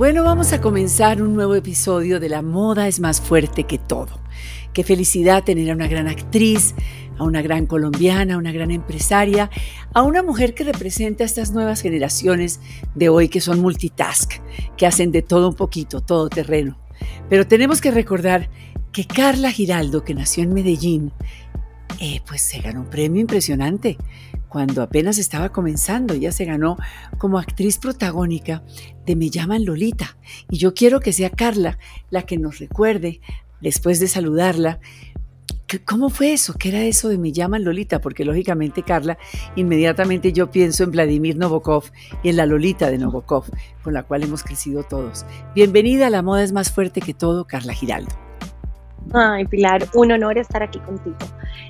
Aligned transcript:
Bueno, 0.00 0.24
vamos 0.24 0.54
a 0.54 0.62
comenzar 0.62 1.20
un 1.20 1.34
nuevo 1.34 1.54
episodio 1.54 2.20
de 2.20 2.30
La 2.30 2.40
moda 2.40 2.88
es 2.88 3.00
más 3.00 3.20
fuerte 3.20 3.64
que 3.64 3.76
todo. 3.76 4.18
Qué 4.72 4.82
felicidad 4.82 5.44
tener 5.44 5.70
a 5.70 5.74
una 5.74 5.88
gran 5.88 6.08
actriz, 6.08 6.74
a 7.18 7.24
una 7.24 7.42
gran 7.42 7.66
colombiana, 7.66 8.32
a 8.32 8.38
una 8.38 8.50
gran 8.50 8.70
empresaria, 8.70 9.50
a 9.92 10.00
una 10.00 10.22
mujer 10.22 10.54
que 10.54 10.64
representa 10.64 11.22
a 11.22 11.26
estas 11.26 11.52
nuevas 11.52 11.82
generaciones 11.82 12.60
de 12.94 13.10
hoy 13.10 13.28
que 13.28 13.42
son 13.42 13.60
multitask, 13.60 14.40
que 14.78 14.86
hacen 14.86 15.12
de 15.12 15.20
todo 15.20 15.50
un 15.50 15.54
poquito, 15.54 16.00
todo 16.00 16.30
terreno. 16.30 16.78
Pero 17.28 17.46
tenemos 17.46 17.82
que 17.82 17.90
recordar 17.90 18.48
que 18.92 19.04
Carla 19.04 19.50
Giraldo, 19.50 20.02
que 20.02 20.14
nació 20.14 20.44
en 20.44 20.54
Medellín, 20.54 21.12
eh, 22.00 22.22
pues 22.26 22.40
se 22.40 22.60
ganó 22.60 22.80
un 22.80 22.88
premio 22.88 23.20
impresionante 23.20 23.98
cuando 24.50 24.82
apenas 24.82 25.16
estaba 25.16 25.48
comenzando. 25.50 26.12
Ella 26.12 26.32
se 26.32 26.44
ganó 26.44 26.76
como 27.16 27.38
actriz 27.38 27.78
protagónica 27.78 28.62
de 29.06 29.16
Me 29.16 29.30
llaman 29.30 29.64
Lolita. 29.64 30.18
Y 30.50 30.58
yo 30.58 30.74
quiero 30.74 31.00
que 31.00 31.14
sea 31.14 31.30
Carla 31.30 31.78
la 32.10 32.22
que 32.22 32.36
nos 32.36 32.58
recuerde, 32.58 33.22
después 33.62 34.00
de 34.00 34.08
saludarla, 34.08 34.80
¿Cómo 35.84 36.10
fue 36.10 36.32
eso? 36.32 36.54
¿Qué 36.58 36.70
era 36.70 36.82
eso 36.82 37.08
de 37.08 37.16
Me 37.18 37.30
llaman 37.30 37.62
Lolita? 37.62 38.00
Porque 38.00 38.24
lógicamente, 38.24 38.82
Carla, 38.82 39.18
inmediatamente 39.54 40.32
yo 40.32 40.50
pienso 40.50 40.82
en 40.82 40.90
Vladimir 40.90 41.36
Novokov 41.36 41.84
y 42.24 42.30
en 42.30 42.36
la 42.36 42.46
Lolita 42.46 42.90
de 42.90 42.98
Novokov, 42.98 43.44
con 43.84 43.94
la 43.94 44.02
cual 44.02 44.24
hemos 44.24 44.42
crecido 44.42 44.82
todos. 44.82 45.24
Bienvenida 45.54 46.08
a 46.08 46.10
La 46.10 46.22
Moda 46.22 46.42
es 46.42 46.50
más 46.50 46.72
fuerte 46.72 47.00
que 47.00 47.14
todo, 47.14 47.46
Carla 47.46 47.72
Giraldo. 47.72 48.10
Ay, 49.12 49.46
Pilar, 49.46 49.86
un 49.94 50.10
honor 50.12 50.38
estar 50.38 50.62
aquí 50.62 50.78
contigo. 50.80 51.16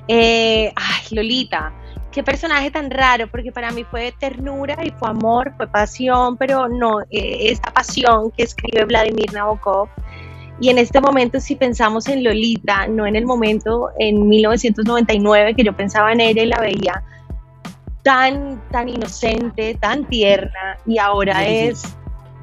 Eh, 0.07 0.73
ay, 0.75 1.15
Lolita, 1.15 1.73
qué 2.11 2.23
personaje 2.23 2.71
tan 2.71 2.89
raro, 2.89 3.27
porque 3.27 3.51
para 3.51 3.71
mí 3.71 3.83
fue 3.83 4.13
ternura 4.19 4.77
y 4.83 4.91
fue 4.91 5.09
amor, 5.09 5.53
fue 5.57 5.67
pasión, 5.67 6.37
pero 6.37 6.67
no, 6.67 7.01
eh, 7.09 7.49
esta 7.49 7.71
pasión 7.71 8.31
que 8.31 8.43
escribe 8.43 8.85
Vladimir 8.85 9.31
Nabokov. 9.33 9.89
Y 10.59 10.69
en 10.69 10.77
este 10.77 11.01
momento, 11.01 11.39
si 11.39 11.55
pensamos 11.55 12.07
en 12.07 12.23
Lolita, 12.23 12.87
no 12.87 13.07
en 13.07 13.15
el 13.15 13.25
momento 13.25 13.89
en 13.97 14.27
1999 14.27 15.55
que 15.55 15.63
yo 15.63 15.75
pensaba 15.75 16.11
en 16.11 16.21
ella 16.21 16.43
y 16.43 16.47
la 16.47 16.59
veía 16.59 17.03
tan, 18.03 18.61
tan 18.69 18.89
inocente, 18.89 19.75
tan 19.79 20.05
tierna, 20.05 20.77
y 20.85 20.99
ahora 20.99 21.47
es 21.47 21.81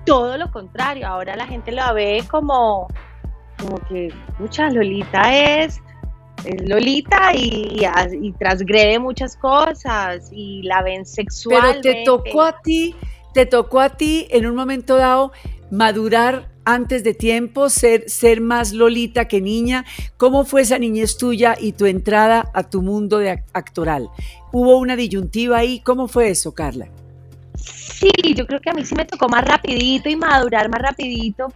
todo 0.05 0.37
lo 0.37 0.51
contrario, 0.51 1.07
ahora 1.07 1.37
la 1.37 1.47
gente 1.47 1.71
la 1.71 1.93
ve 1.93 2.25
como 2.29 2.89
como 3.59 3.77
que, 3.89 4.13
mucha 4.39 4.71
Lolita 4.71 5.35
es, 5.35 5.83
Lolita 6.67 7.35
y, 7.35 7.81
y, 8.23 8.33
transgrede 8.33 8.99
muchas 8.99 9.37
cosas 9.37 10.31
y 10.33 10.63
la 10.63 10.83
ven 10.83 11.05
sexual. 11.05 11.61
Pero 11.63 11.81
te 11.81 12.03
tocó 12.05 12.43
a 12.43 12.61
ti, 12.63 12.95
te 13.35 13.47
tocó 13.47 13.81
a 13.81 13.91
ti 13.91 14.27
en 14.31 14.47
un 14.47 14.55
momento 14.55 14.97
dado 14.97 15.33
madurar 15.71 16.49
antes 16.65 17.03
de 17.03 17.15
tiempo, 17.15 17.71
ser, 17.71 18.09
ser 18.11 18.41
más 18.41 18.73
Lolita 18.73 19.27
que 19.27 19.41
niña. 19.41 19.85
¿Cómo 20.17 20.45
fue 20.45 20.63
esa 20.63 20.79
niñez 20.79 21.17
tuya 21.17 21.57
y 21.59 21.73
tu 21.73 21.87
entrada 21.87 22.51
a 22.53 22.63
tu 22.63 22.83
mundo 22.83 23.19
de 23.19 23.43
actoral? 23.53 24.11
¿Hubo 24.53 24.77
una 24.77 24.95
disyuntiva 24.95 25.59
ahí? 25.59 25.81
¿Cómo 25.81 26.09
fue 26.09 26.29
eso, 26.29 26.53
Carla? 26.53 26.89
Sí, 27.57 28.11
yo 28.37 28.47
creo 28.47 28.61
que 28.61 28.71
a 28.71 28.75
mí 28.75 28.85
sí 28.85 28.95
me 28.95 29.05
tocó 29.05 29.29
más 29.29 29.45
rapidito 29.45 30.09
y 30.09 30.17
madurar 30.17 30.69
más 30.69 30.83
rapidito 30.83 31.49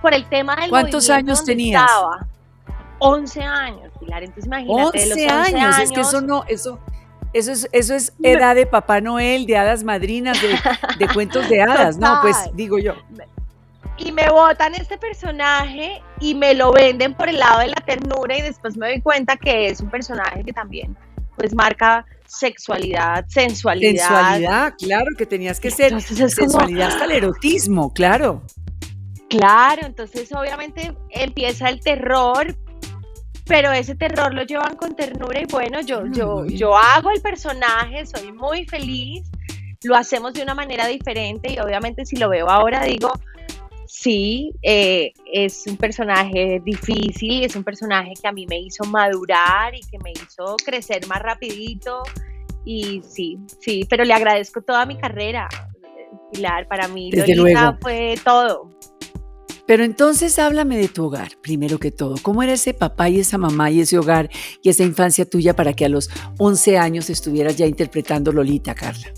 por 0.00 0.14
el 0.14 0.28
tema 0.28 0.56
del 0.56 0.70
¿Cuántos 0.70 1.10
años 1.10 1.44
tenías? 1.44 1.82
Estaba. 1.82 2.28
11 2.98 3.42
años, 3.42 3.92
Pilar. 4.00 4.22
Entonces 4.22 4.46
imagínate. 4.46 4.98
11, 4.98 5.12
11 5.12 5.28
años, 5.28 5.78
es 5.78 5.92
que 5.92 6.00
eso 6.00 6.20
no, 6.20 6.44
eso, 6.48 6.78
eso 7.32 7.52
es, 7.52 7.68
eso 7.72 7.94
es 7.94 8.12
edad 8.22 8.54
de 8.54 8.66
Papá 8.66 9.00
Noel, 9.00 9.46
de 9.46 9.56
hadas 9.56 9.84
madrinas, 9.84 10.40
de, 10.40 10.58
de 10.98 11.08
cuentos 11.14 11.48
de 11.48 11.62
hadas, 11.62 11.98
¿no? 11.98 12.20
Pues 12.22 12.36
digo 12.54 12.78
yo. 12.78 12.94
Y 13.98 14.12
me 14.12 14.28
botan 14.30 14.74
este 14.74 14.96
personaje 14.96 16.02
y 16.20 16.34
me 16.34 16.54
lo 16.54 16.72
venden 16.72 17.14
por 17.14 17.28
el 17.28 17.38
lado 17.38 17.60
de 17.60 17.68
la 17.68 17.82
ternura 17.84 18.38
y 18.38 18.42
después 18.42 18.76
me 18.76 18.88
doy 18.88 19.00
cuenta 19.00 19.36
que 19.36 19.66
es 19.66 19.80
un 19.80 19.90
personaje 19.90 20.44
que 20.44 20.52
también 20.52 20.96
pues 21.36 21.54
marca 21.54 22.04
sexualidad, 22.26 23.24
sensualidad. 23.28 24.08
Sensualidad, 24.08 24.74
claro, 24.78 25.06
que 25.16 25.24
tenías 25.24 25.58
que 25.60 25.70
ser 25.70 26.00
sensualidad 26.00 26.88
hasta 26.88 27.04
el 27.04 27.12
erotismo, 27.12 27.92
claro. 27.92 28.42
Claro, 29.28 29.86
entonces 29.86 30.30
obviamente 30.32 30.96
empieza 31.10 31.68
el 31.68 31.80
terror, 31.80 32.56
pero 33.48 33.72
ese 33.72 33.94
terror 33.94 34.34
lo 34.34 34.42
llevan 34.42 34.76
con 34.76 34.94
ternura 34.94 35.40
y 35.40 35.46
bueno, 35.46 35.80
yo, 35.80 36.04
yo, 36.12 36.44
yo 36.44 36.76
hago 36.76 37.10
el 37.10 37.22
personaje, 37.22 38.04
soy 38.04 38.30
muy 38.30 38.66
feliz, 38.66 39.30
lo 39.82 39.96
hacemos 39.96 40.34
de 40.34 40.42
una 40.42 40.54
manera 40.54 40.86
diferente 40.86 41.52
y 41.52 41.58
obviamente 41.58 42.04
si 42.04 42.16
lo 42.16 42.28
veo 42.28 42.48
ahora 42.50 42.84
digo, 42.84 43.10
sí, 43.86 44.52
eh, 44.62 45.12
es 45.32 45.66
un 45.66 45.78
personaje 45.78 46.60
difícil, 46.62 47.42
es 47.44 47.56
un 47.56 47.64
personaje 47.64 48.12
que 48.20 48.28
a 48.28 48.32
mí 48.32 48.46
me 48.46 48.58
hizo 48.60 48.84
madurar 48.84 49.74
y 49.74 49.80
que 49.80 49.98
me 49.98 50.12
hizo 50.12 50.56
crecer 50.64 51.06
más 51.06 51.22
rapidito 51.22 52.02
y 52.66 53.00
sí, 53.02 53.38
sí, 53.60 53.86
pero 53.88 54.04
le 54.04 54.12
agradezco 54.12 54.60
toda 54.60 54.84
mi 54.84 54.98
carrera, 54.98 55.48
Pilar, 56.30 56.68
para 56.68 56.86
mí 56.86 57.10
Lolita 57.10 57.78
fue 57.80 58.16
todo. 58.22 58.77
Pero 59.68 59.84
entonces 59.84 60.38
háblame 60.38 60.78
de 60.78 60.88
tu 60.88 61.04
hogar, 61.04 61.32
primero 61.42 61.78
que 61.78 61.90
todo. 61.92 62.14
¿Cómo 62.22 62.42
era 62.42 62.54
ese 62.54 62.72
papá 62.72 63.10
y 63.10 63.20
esa 63.20 63.36
mamá 63.36 63.70
y 63.70 63.82
ese 63.82 63.98
hogar 63.98 64.30
y 64.62 64.70
esa 64.70 64.82
infancia 64.82 65.28
tuya 65.28 65.54
para 65.54 65.74
que 65.74 65.84
a 65.84 65.90
los 65.90 66.08
11 66.38 66.78
años 66.78 67.10
estuvieras 67.10 67.54
ya 67.58 67.66
interpretando 67.66 68.32
Lolita, 68.32 68.74
Carla? 68.74 69.08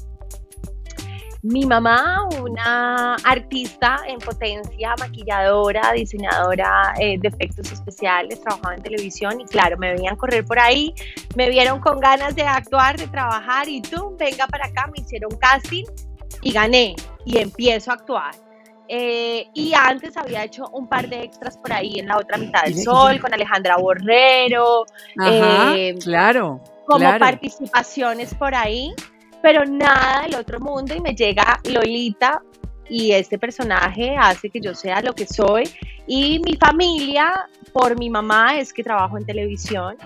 Mi 1.44 1.66
mamá, 1.66 2.28
una 2.42 3.14
artista 3.14 3.98
en 4.08 4.18
potencia, 4.18 4.96
maquilladora, 4.98 5.92
diseñadora 5.92 6.94
eh, 6.98 7.16
de 7.16 7.28
efectos 7.28 7.70
especiales, 7.70 8.40
trabajaba 8.40 8.74
en 8.74 8.82
televisión 8.82 9.40
y 9.40 9.44
claro, 9.44 9.78
me 9.78 9.94
veían 9.94 10.16
correr 10.16 10.44
por 10.44 10.58
ahí, 10.58 10.92
me 11.36 11.48
vieron 11.48 11.78
con 11.78 12.00
ganas 12.00 12.34
de 12.34 12.42
actuar, 12.42 12.98
de 12.98 13.06
trabajar 13.06 13.68
y 13.68 13.82
tú, 13.82 14.16
venga 14.18 14.48
para 14.48 14.66
acá, 14.66 14.88
me 14.88 15.00
hicieron 15.00 15.30
casting 15.38 15.84
y 16.42 16.50
gané 16.50 16.96
y 17.24 17.38
empiezo 17.38 17.92
a 17.92 17.94
actuar 17.94 18.49
eh, 18.92 19.48
y 19.54 19.72
antes 19.72 20.16
había 20.16 20.42
hecho 20.42 20.68
un 20.70 20.88
par 20.88 21.08
de 21.08 21.22
extras 21.22 21.56
por 21.56 21.72
ahí 21.72 22.00
en 22.00 22.08
la 22.08 22.18
otra 22.18 22.36
mitad 22.38 22.64
del 22.64 22.74
sol 22.74 23.20
con 23.20 23.32
Alejandra 23.32 23.76
Borrero. 23.76 24.84
Eh, 25.24 25.94
claro. 26.02 26.60
Como 26.86 27.08
participaciones 27.20 28.34
por 28.34 28.52
ahí, 28.52 28.92
pero 29.42 29.64
nada 29.64 30.22
del 30.22 30.34
otro 30.34 30.58
mundo. 30.58 30.92
Y 30.92 31.00
me 31.00 31.14
llega 31.14 31.60
Lolita 31.70 32.42
y 32.88 33.12
este 33.12 33.38
personaje 33.38 34.16
hace 34.18 34.50
que 34.50 34.60
yo 34.60 34.74
sea 34.74 35.00
lo 35.02 35.12
que 35.12 35.24
soy. 35.24 35.70
Y 36.08 36.40
mi 36.40 36.56
familia, 36.56 37.48
por 37.72 37.96
mi 37.96 38.10
mamá, 38.10 38.58
es 38.58 38.72
que 38.72 38.82
trabajo 38.82 39.16
en 39.16 39.24
televisión. 39.24 39.96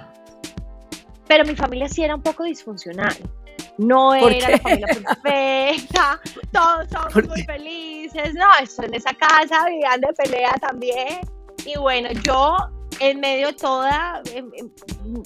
Pero 1.27 1.47
mi 1.47 1.57
familia 1.57 1.89
sí 1.89 2.03
era 2.03 2.15
un 2.15 2.23
poco 2.23 2.45
disfuncional. 2.45 3.17
No 3.79 4.15
era 4.15 4.51
la 4.51 4.59
familia 4.59 4.87
perfecta, 4.87 6.21
todos 6.53 6.89
somos 6.91 7.29
muy 7.29 7.43
felices, 7.43 8.35
no, 8.35 8.47
esto 8.63 8.85
en 8.85 8.95
esa 8.95 9.13
casa 9.15 9.67
vivían 9.67 10.01
de 10.01 10.13
pelea 10.13 10.53
también. 10.61 11.21
Y 11.65 11.79
bueno, 11.79 12.11
yo 12.23 12.57
en 13.01 13.21
medio 13.21 13.49
de 13.49 13.53
toda 13.55 14.23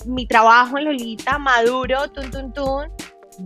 mi 0.06 0.26
trabajo 0.26 0.78
en 0.78 0.86
Lolita, 0.86 1.38
maduro, 1.38 2.08
tun, 2.10 2.30
tun, 2.30 2.52
tun, 2.52 2.90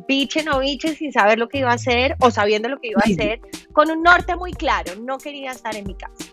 biche, 0.06 0.42
no 0.42 0.60
biche, 0.60 0.94
sin 0.94 1.12
saber 1.12 1.38
lo 1.38 1.48
que 1.48 1.58
iba 1.58 1.70
a 1.70 1.74
hacer 1.74 2.16
o 2.20 2.30
sabiendo 2.30 2.68
lo 2.68 2.78
que 2.78 2.88
iba 2.88 3.00
a 3.04 3.10
hacer, 3.10 3.40
con 3.72 3.90
un 3.90 4.02
norte 4.02 4.36
muy 4.36 4.52
claro, 4.52 4.92
no 5.00 5.18
quería 5.18 5.52
estar 5.52 5.74
en 5.76 5.86
mi 5.86 5.94
casa. 5.94 6.31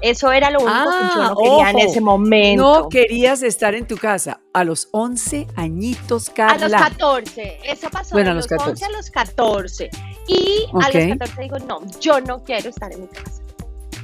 Eso 0.00 0.30
era 0.30 0.50
lo 0.50 0.60
único 0.60 0.78
que 0.78 1.14
yo 1.14 1.22
no 1.22 1.30
ah, 1.30 1.34
quería 1.42 1.70
en 1.70 1.78
ese 1.78 2.00
momento. 2.00 2.62
No 2.62 2.88
querías 2.88 3.42
estar 3.42 3.74
en 3.74 3.86
tu 3.86 3.96
casa 3.96 4.40
a 4.52 4.64
los 4.64 4.88
11 4.92 5.48
añitos, 5.56 6.30
Carla. 6.30 6.66
A 6.66 6.68
los 6.68 6.72
14. 6.72 7.58
Eso 7.64 7.90
pasó 7.90 8.14
bueno, 8.14 8.30
de 8.30 8.36
los, 8.36 8.46
11 8.50 8.84
a 8.84 8.90
los 8.90 9.10
14. 9.10 9.90
Y 10.28 10.66
a 10.72 10.90
los 10.90 11.18
14 11.18 11.42
digo, 11.42 11.58
no, 11.60 11.80
yo 12.00 12.20
no 12.20 12.44
quiero 12.44 12.68
estar 12.68 12.92
en 12.92 13.02
mi 13.02 13.08
casa. 13.08 13.42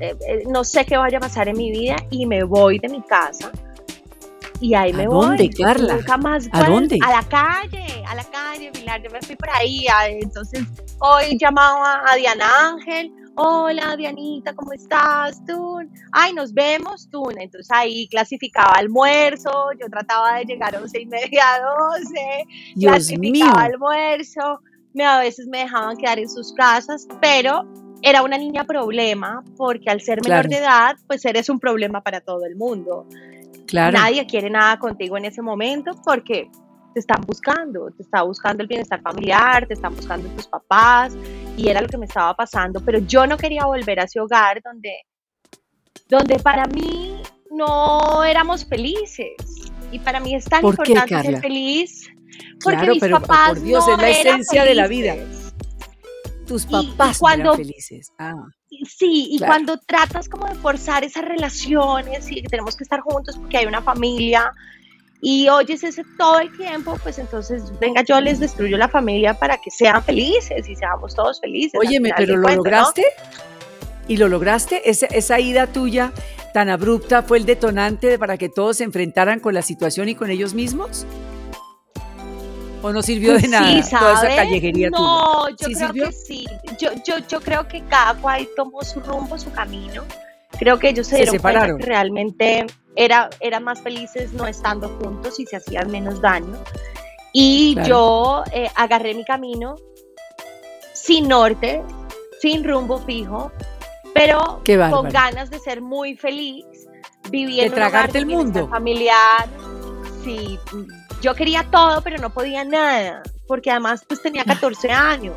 Eh, 0.01 0.17
eh, 0.29 0.43
no 0.49 0.65
sé 0.65 0.85
qué 0.85 0.97
vaya 0.97 1.19
a 1.19 1.21
pasar 1.21 1.49
en 1.49 1.57
mi 1.57 1.71
vida 1.71 1.97
y 2.11 2.27
me 2.27 2.43
voy 2.43 2.81
de 2.81 2.89
mi 2.89 3.01
casa. 3.03 3.53
Y 4.61 4.75
ahí 4.75 4.93
me 4.93 5.07
voy. 5.07 5.27
¿Dónde, 5.27 5.51
Carla? 5.51 5.97
Nunca 5.97 6.17
más 6.17 6.49
¿A 6.53 6.65
dónde? 6.65 6.99
A 7.05 7.11
la 7.11 7.23
calle, 7.29 8.03
a 8.07 8.15
la 8.15 8.25
calle, 8.25 8.73
Pilar. 8.73 9.03
Yo 9.03 9.11
me 9.11 9.21
fui 9.21 9.37
por 9.37 9.51
ahí. 9.51 9.87
Entonces, 10.09 10.65
hoy 10.99 11.37
llamaba 11.39 12.03
a 12.07 12.17
Diana 12.17 12.71
Ángel 12.71 13.13
hola 13.37 13.97
Dianita, 13.97 14.55
¿cómo 14.55 14.73
estás? 14.73 15.45
Tú, 15.45 15.79
ay, 16.13 16.33
nos 16.33 16.53
vemos, 16.53 17.09
tú. 17.11 17.31
Entonces 17.37 17.71
ahí 17.71 18.09
clasificaba 18.09 18.73
almuerzo, 18.75 19.71
yo 19.81 19.87
trataba 19.89 20.39
de 20.39 20.45
llegar 20.45 20.75
a 20.75 20.81
once 20.81 21.01
y 21.01 21.07
media, 21.07 21.45
doce, 21.61 22.47
clasificaba 22.79 23.65
almuerzo, 23.65 24.61
me, 24.93 25.05
a 25.05 25.19
veces 25.19 25.47
me 25.47 25.59
dejaban 25.59 25.97
quedar 25.97 26.19
en 26.19 26.29
sus 26.29 26.53
casas, 26.53 27.07
pero 27.21 27.65
era 28.03 28.23
una 28.23 28.39
niña 28.39 28.65
problema, 28.65 29.43
porque 29.57 29.91
al 29.91 30.01
ser 30.01 30.21
menor 30.23 30.49
de 30.49 30.59
edad, 30.59 30.97
pues 31.07 31.25
eres 31.25 31.49
un 31.49 31.59
problema 31.59 32.03
para 32.03 32.21
todo 32.21 32.45
el 32.45 32.55
mundo. 32.55 33.07
Claro. 33.67 33.99
Nadie 33.99 34.27
quiere 34.27 34.51
nada 34.51 34.79
contigo 34.79 35.17
en 35.17 35.25
ese 35.25 35.41
momento 35.41 35.93
porque 36.05 36.51
te 36.95 37.01
están 37.01 37.21
buscando, 37.27 37.91
te 37.97 38.03
está 38.03 38.23
buscando 38.23 38.63
el 38.63 38.69
bienestar 38.69 39.03
familiar, 39.03 39.67
te 39.67 39.75
están 39.75 39.95
buscando 39.95 40.29
tus 40.31 40.47
papás 40.47 41.15
y 41.57 41.69
era 41.69 41.81
lo 41.83 41.89
que 41.89 41.99
me 41.99 42.07
estaba 42.07 42.35
pasando, 42.35 42.81
pero 42.85 43.01
yo 43.01 43.27
no 43.27 43.37
quería 43.37 43.67
volver 43.67 44.01
a 44.01 44.05
ese 44.05 44.21
hogar 44.21 44.63
donde, 44.65 44.95
donde 46.09 46.39
para 46.39 46.65
mí 46.67 47.21
no 47.51 48.25
éramos 48.25 48.65
felices. 48.65 49.35
Y 49.93 49.99
para 50.01 50.19
mí 50.21 50.35
es 50.35 50.45
tan 50.45 50.65
importante 50.65 51.23
ser 51.23 51.41
feliz. 51.41 52.09
Porque 52.63 52.79
claro, 52.79 52.93
mis 52.95 53.01
pero 53.01 53.21
papás 53.21 53.49
por 53.51 53.61
Dios, 53.63 53.87
no 53.87 53.93
es 53.95 53.99
la 54.01 54.09
esencia 54.11 54.65
de 54.65 54.75
la 54.75 54.87
vida. 54.89 55.15
Tus 56.47 56.65
Y- 56.65 56.67
y 56.67 56.71
papás 56.71 57.17
no 57.17 57.21
cuando- 57.21 57.55
eran 57.55 57.57
felices. 57.67 58.11
Ah, 58.19 58.35
Sí, 58.89 59.29
y 59.31 59.39
Claro. 59.39 59.53
cuando 59.53 59.79
tratas 59.79 60.29
como 60.29 60.49
de 60.49 60.57
forzar 60.57 61.05
esas 61.05 61.25
relaciones 61.25 62.29
y 62.31 62.43
que 62.43 62.49
tenemos 62.49 62.77
que 62.77 62.83
estar 62.83 63.01
juntos 63.03 63.39
porque 63.39 63.59
hay 63.59 63.67
una 63.67 63.81
familia 63.83 64.51
y 65.27 65.49
oyes 65.49 65.83
ese 65.83 66.05
todo 66.19 66.39
el 66.39 66.55
tiempo, 66.55 66.99
pues 67.03 67.19
entonces, 67.19 67.63
venga, 67.81 68.03
yo 68.03 68.21
les 68.21 68.39
destruyo 68.41 68.77
la 68.77 68.89
familia 68.89 69.33
para 69.33 69.57
que 69.57 69.71
sean 69.71 70.03
felices 70.05 70.69
y 70.69 70.77
seamos 70.77 71.15
todos 71.15 71.41
felices. 71.41 71.81
Óyeme, 71.81 72.11
pero 72.15 72.37
¿lo 72.37 72.47
lograste? 72.49 73.03
¿Y 74.07 74.19
lo 74.19 74.29
lograste? 74.29 74.89
¿Esa, 74.91 75.07
esa 75.07 75.41
ida 75.41 75.67
tuya 75.67 76.13
tan 76.53 76.69
abrupta 76.69 77.23
fue 77.23 77.39
el 77.39 77.47
detonante 77.47 78.19
para 78.19 78.37
que 78.37 78.51
todos 78.51 78.77
se 78.77 78.85
enfrentaran 78.85 79.41
con 79.41 79.55
la 79.55 79.63
situación 79.63 80.11
y 80.11 80.15
con 80.15 80.31
ellos 80.31 80.53
mismos? 80.53 81.07
¿O 82.83 82.93
no 82.93 83.01
sirvió 83.01 83.33
de 83.41 83.49
nada 83.49 83.83
sí, 83.83 83.97
toda 83.97 84.13
esa 84.27 84.37
callejería 84.37 84.91
tuya? 84.91 85.01
No, 85.01 85.49
yo 85.49 85.57
¿Sí 85.69 85.75
creo 85.75 85.87
sirvió? 85.89 86.07
que 86.07 86.13
sí. 86.13 86.47
Yo, 86.79 86.91
yo, 87.07 87.15
yo 87.27 87.41
creo 87.41 87.67
que 87.67 87.83
cada 87.89 88.15
cual 88.21 88.47
tomó 88.57 88.83
su 88.83 89.01
rumbo, 89.01 89.39
su 89.39 89.51
camino. 89.53 90.03
Creo 90.59 90.79
que 90.79 90.91
ellos 90.91 91.07
se 91.07 91.17
Se 91.17 91.23
dieron 91.23 91.39
cuenta 91.41 91.61
separaron. 91.61 91.79
que 91.79 91.87
realmente 91.87 92.67
era, 92.97 93.31
eran 93.41 93.65
más 93.65 93.81
felices 93.81 94.33
no 94.33 94.47
estando 94.47 94.89
juntos 95.01 95.39
y 95.41 95.47
se 95.47 95.57
hacían 95.57 95.91
menos 95.91 96.21
daño. 96.21 96.57
Y 97.33 97.75
Claro. 97.75 97.89
yo 97.89 98.45
eh, 98.53 98.71
agarré 98.77 99.15
mi 99.15 99.25
camino 99.25 99.77
sin 100.93 101.29
norte, 101.29 101.83
sin 102.41 102.63
rumbo 102.65 102.99
fijo, 102.99 103.51
pero 104.15 104.63
con 104.91 105.09
ganas 105.11 105.51
de 105.51 105.59
ser 105.59 105.81
muy 105.81 106.17
feliz, 106.17 106.65
viví 107.31 107.61
De 107.61 107.71
tragarte 107.71 108.19
el 108.19 108.27
mundo. 108.27 108.69
familiar. 108.69 109.49
Sí, 110.23 110.59
yo 111.21 111.35
quería 111.35 111.65
todo, 111.71 112.01
pero 112.03 112.19
no 112.19 112.31
podía 112.31 112.65
nada, 112.65 113.23
porque 113.49 113.71
además 113.71 114.05
pues 114.07 114.23
tenía 114.23 114.45
14 114.47 114.91
años. 114.93 115.35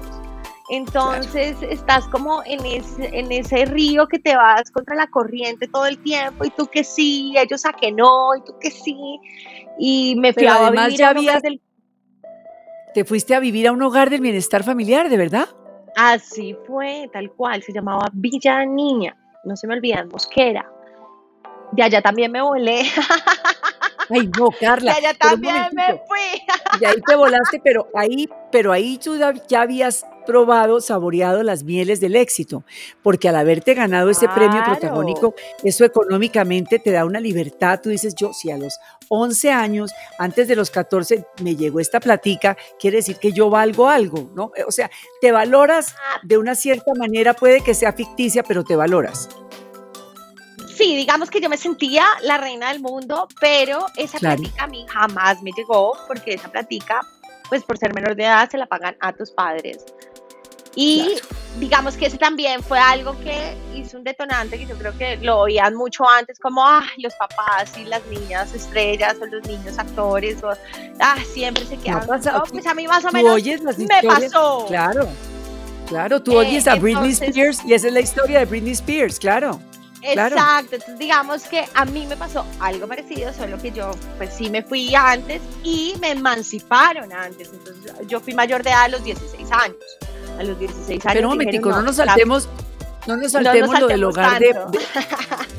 Entonces 0.70 1.56
estás 1.62 2.06
como 2.10 2.44
en 2.46 2.66
ese, 2.66 3.10
en 3.18 3.32
ese 3.32 3.66
río 3.66 4.06
que 4.08 4.20
te 4.20 4.36
vas 4.36 4.70
contra 4.72 4.96
la 4.96 5.08
corriente 5.08 5.68
todo 5.68 5.86
el 5.86 5.98
tiempo 6.04 6.44
y 6.44 6.50
tú 6.50 6.68
que 6.68 6.84
sí, 6.84 7.34
ellos 7.38 7.66
a 7.66 7.72
que 7.72 7.92
no, 7.92 8.36
y 8.36 8.42
tú 8.44 8.54
que 8.60 8.70
sí. 8.72 9.20
Y 9.80 10.16
me 10.18 10.34
fui 10.34 10.44
Pero 10.44 10.52
a 10.54 10.68
además 10.68 10.86
vivir 10.88 11.00
ya 11.00 11.08
a 11.08 11.10
habías- 11.12 11.42
del- 11.42 11.62
Te 12.94 13.06
fuiste 13.06 13.34
a 13.36 13.40
vivir 13.40 13.68
a 13.68 13.72
un 13.72 13.82
hogar 13.82 14.10
del 14.10 14.22
bienestar 14.22 14.64
familiar, 14.64 15.08
¿de 15.10 15.18
verdad? 15.18 15.48
Así 15.96 16.56
fue, 16.68 17.10
tal 17.14 17.32
cual, 17.32 17.64
se 17.64 17.72
llamaba 17.72 18.10
Villa 18.12 18.66
Niña, 18.66 19.16
no 19.46 19.56
se 19.56 19.68
me 19.68 19.74
olvidan, 19.76 20.10
Mosquera. 20.10 20.70
De 21.72 21.84
allá 21.84 22.02
también 22.02 22.32
me 22.32 22.42
volé, 22.42 22.84
Ay, 24.10 24.30
no, 24.38 24.50
Carla. 24.60 24.94
pero 24.98 25.12
un 25.12 25.18
también 25.18 25.56
me 25.74 26.02
fui. 26.08 26.80
Y 26.82 26.86
ahí 26.86 27.02
te 27.06 27.16
volaste, 27.16 27.62
pero 27.64 27.88
ahí, 27.96 28.30
pero 28.52 28.72
ahí 28.72 28.98
tú 28.98 29.18
ya- 29.18 29.34
ya 29.48 29.62
habías 29.62 30.06
probado, 30.26 30.82
saboreado 30.82 31.42
las 31.42 31.64
mieles 31.64 32.02
del 32.02 32.16
éxito, 32.18 32.64
porque 33.02 33.30
al 33.30 33.38
haberte 33.38 33.74
ganado 33.74 34.10
ese 34.10 34.28
premio 34.28 34.62
protagónico, 34.66 35.34
eso 35.64 35.86
económicamente 35.86 36.80
te 36.80 36.92
da 36.92 37.06
una 37.06 37.22
libertad. 37.22 37.80
Tú 37.82 37.90
dices, 37.90 38.14
yo, 38.14 38.34
si 38.34 38.52
a 38.52 38.58
los 38.58 38.78
11 39.08 39.52
años, 39.52 39.92
antes 40.20 40.50
de 40.50 40.58
los 40.58 40.70
14, 40.70 41.26
me 41.42 41.56
llegó 41.56 41.80
esta 41.80 42.02
platica, 42.02 42.58
quiere 42.78 42.98
decir 42.98 43.16
que 43.18 43.32
yo 43.32 43.50
valgo 43.50 43.88
algo, 43.88 44.30
¿no? 44.36 44.52
O 44.68 44.72
sea, 44.72 44.92
te 45.22 45.32
valoras 45.32 45.96
de 46.24 46.38
una 46.38 46.56
cierta 46.56 46.92
manera, 46.98 47.34
puede 47.34 47.62
que 47.62 47.74
sea 47.74 47.94
ficticia, 47.94 48.44
pero 48.44 48.66
te 48.66 48.76
valoras. 48.76 49.30
Sí, 50.78 50.96
digamos 50.96 51.30
que 51.32 51.42
yo 51.42 51.50
me 51.50 51.58
sentía 51.58 52.06
la 52.22 52.38
reina 52.38 52.70
del 52.72 52.80
mundo, 52.82 53.28
pero 53.40 53.88
esa 53.96 54.20
Claro. 54.20 54.38
platica 54.38 54.64
a 54.66 54.68
mí 54.68 54.86
jamás 54.88 55.42
me 55.42 55.52
llegó, 55.58 55.98
porque 56.08 56.36
esa 56.36 56.50
platica, 56.52 57.02
pues 57.50 57.64
por 57.64 57.78
ser 57.78 57.94
menor 57.96 58.16
de 58.16 58.24
edad, 58.24 58.50
se 58.50 58.58
la 58.58 58.68
pagan 58.68 58.96
a 59.00 59.12
tus 59.14 59.32
padres. 59.32 59.84
Y 60.76 61.16
digamos 61.60 61.98
que 61.98 62.06
ese 62.06 62.20
también 62.20 62.62
fue 62.62 62.78
algo 62.78 63.20
que 63.22 63.58
hizo 63.74 63.98
un 63.98 64.04
detonante, 64.04 64.60
que 64.60 64.68
yo 64.68 64.78
creo 64.78 64.96
que 64.96 65.18
lo 65.18 65.40
oían 65.40 65.74
mucho 65.74 66.08
antes, 66.08 66.38
como, 66.38 66.64
ah, 66.64 66.84
los 66.98 67.16
papás 67.16 67.76
y 67.80 67.86
las 67.86 68.06
niñas 68.06 68.54
estrellas 68.54 69.16
o 69.20 69.26
los 69.26 69.48
niños 69.48 69.80
actores, 69.80 70.44
o, 70.44 70.52
ah, 71.00 71.16
siempre 71.34 71.66
se 71.66 71.78
quedan. 71.78 72.06
No, 72.06 72.44
pues 72.52 72.68
a 72.68 72.76
mí 72.76 72.88
más 72.88 73.04
o 73.06 73.12
menos 73.12 73.34
oyes 73.34 73.62
las 73.64 73.80
me 73.80 73.88
pasó. 74.04 74.66
Claro, 74.68 75.08
claro, 75.88 76.22
tú 76.22 76.34
Eh, 76.34 76.38
oyes 76.46 76.68
a 76.68 76.76
Britney 76.76 77.10
entonces- 77.14 77.30
Spears 77.30 77.66
y 77.66 77.74
esa 77.74 77.88
es 77.88 77.94
la 77.94 78.00
historia 78.02 78.38
de 78.40 78.46
Britney 78.46 78.74
Spears, 78.74 79.18
claro. 79.18 79.60
Claro. 80.14 80.36
Exacto, 80.36 80.76
entonces 80.76 81.00
digamos 81.00 81.44
que 81.44 81.66
a 81.74 81.86
mí 81.86 82.06
me 82.08 82.16
pasó 82.18 82.46
algo 82.60 82.88
parecido, 82.88 83.34
solo 83.34 83.58
que 83.58 83.72
yo 83.72 83.92
pues 84.18 84.34
sí 84.34 84.50
me 84.50 84.64
fui 84.64 84.94
antes 84.96 85.42
y 85.64 85.96
me 86.00 86.12
emanciparon 86.12 87.12
antes, 87.12 87.50
entonces 87.52 87.94
yo 88.08 88.20
fui 88.20 88.34
mayor 88.34 88.64
de 88.64 88.70
edad 88.70 88.84
a 88.84 88.88
los 88.90 89.04
16 89.04 89.48
años, 89.52 89.78
a 90.40 90.44
los 90.44 90.60
16 90.60 90.90
años. 91.06 91.14
Pero 91.14 91.28
un 91.28 91.34
momentico, 91.34 91.70
no 91.70 91.82
nos 91.82 91.96
saltemos, 91.98 92.48
no 93.08 93.16
nos 93.18 93.32
no 93.34 93.42
nos 93.42 93.44
saltemos 93.52 93.80
lo 93.80 93.88
del 93.88 94.04
hogar 94.04 94.40
de- 94.40 94.54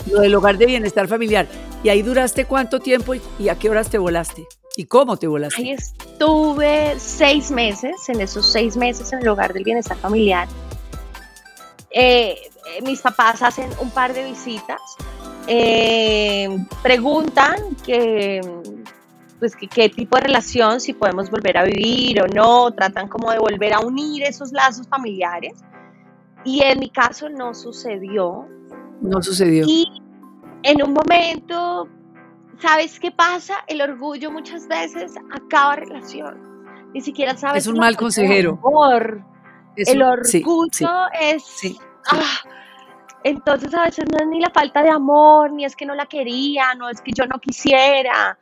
lo 0.12 0.20
del 0.20 0.34
hogar 0.34 0.58
de 0.58 0.66
bienestar 0.66 1.08
familiar. 1.08 1.46
¿Y 1.82 1.88
ahí 1.90 2.02
duraste 2.02 2.44
cuánto 2.44 2.80
tiempo 2.80 3.14
y, 3.14 3.22
y 3.38 3.48
a 3.48 3.56
qué 3.58 3.70
horas 3.70 3.88
te 3.88 3.98
volaste? 3.98 4.46
¿Y 4.76 4.84
cómo 4.86 5.16
te 5.16 5.26
volaste? 5.26 5.60
Ahí 5.62 5.70
estuve 5.72 6.94
seis 7.00 7.50
meses, 7.50 8.08
en 8.08 8.20
esos 8.20 8.46
seis 8.46 8.76
meses 8.76 9.12
en 9.12 9.20
el 9.20 9.28
hogar 9.28 9.52
del 9.52 9.64
bienestar 9.64 9.96
familiar. 9.96 10.46
Eh, 11.90 12.36
eh, 12.76 12.82
mis 12.82 13.00
papás 13.00 13.42
hacen 13.42 13.70
un 13.80 13.90
par 13.90 14.12
de 14.12 14.24
visitas, 14.24 14.80
eh, 15.46 16.48
preguntan 16.82 17.56
que, 17.84 18.40
pues, 19.38 19.56
que 19.56 19.66
qué 19.66 19.88
tipo 19.88 20.16
de 20.16 20.24
relación, 20.24 20.80
si 20.80 20.92
podemos 20.92 21.30
volver 21.30 21.56
a 21.56 21.64
vivir 21.64 22.22
o 22.22 22.26
no, 22.26 22.70
tratan 22.72 23.08
como 23.08 23.30
de 23.30 23.38
volver 23.38 23.72
a 23.72 23.80
unir 23.80 24.24
esos 24.24 24.52
lazos 24.52 24.86
familiares. 24.88 25.64
Y 26.44 26.62
en 26.62 26.80
mi 26.80 26.90
caso 26.90 27.28
no 27.28 27.54
sucedió. 27.54 28.46
No 29.00 29.22
sucedió. 29.22 29.64
Y 29.66 29.86
en 30.62 30.82
un 30.82 30.92
momento, 30.92 31.88
¿sabes 32.60 33.00
qué 33.00 33.10
pasa? 33.10 33.54
El 33.66 33.80
orgullo 33.80 34.30
muchas 34.30 34.68
veces 34.68 35.14
acaba 35.32 35.76
relación. 35.76 36.48
Ni 36.92 37.00
siquiera 37.00 37.36
sabes. 37.36 37.64
Es 37.64 37.66
un 37.66 37.78
mal 37.78 37.96
consejero. 37.96 38.58
amor. 38.64 39.22
El 39.76 40.02
orgullo 40.02 40.24
sí, 40.24 40.44
sí, 40.72 40.86
es. 41.20 41.44
sí. 41.44 41.78
Ah, 42.08 42.48
entonces 43.24 43.74
a 43.74 43.84
veces 43.84 44.04
no 44.10 44.18
es 44.18 44.26
ni 44.28 44.40
la 44.40 44.50
falta 44.50 44.82
de 44.82 44.90
amor, 44.90 45.52
ni 45.52 45.64
es 45.64 45.74
que 45.74 45.86
no 45.86 45.94
la 45.94 46.06
quería, 46.06 46.74
no 46.74 46.88
es 46.88 47.00
que 47.00 47.12
yo 47.12 47.26
no 47.26 47.38
quisiera. 47.38 48.38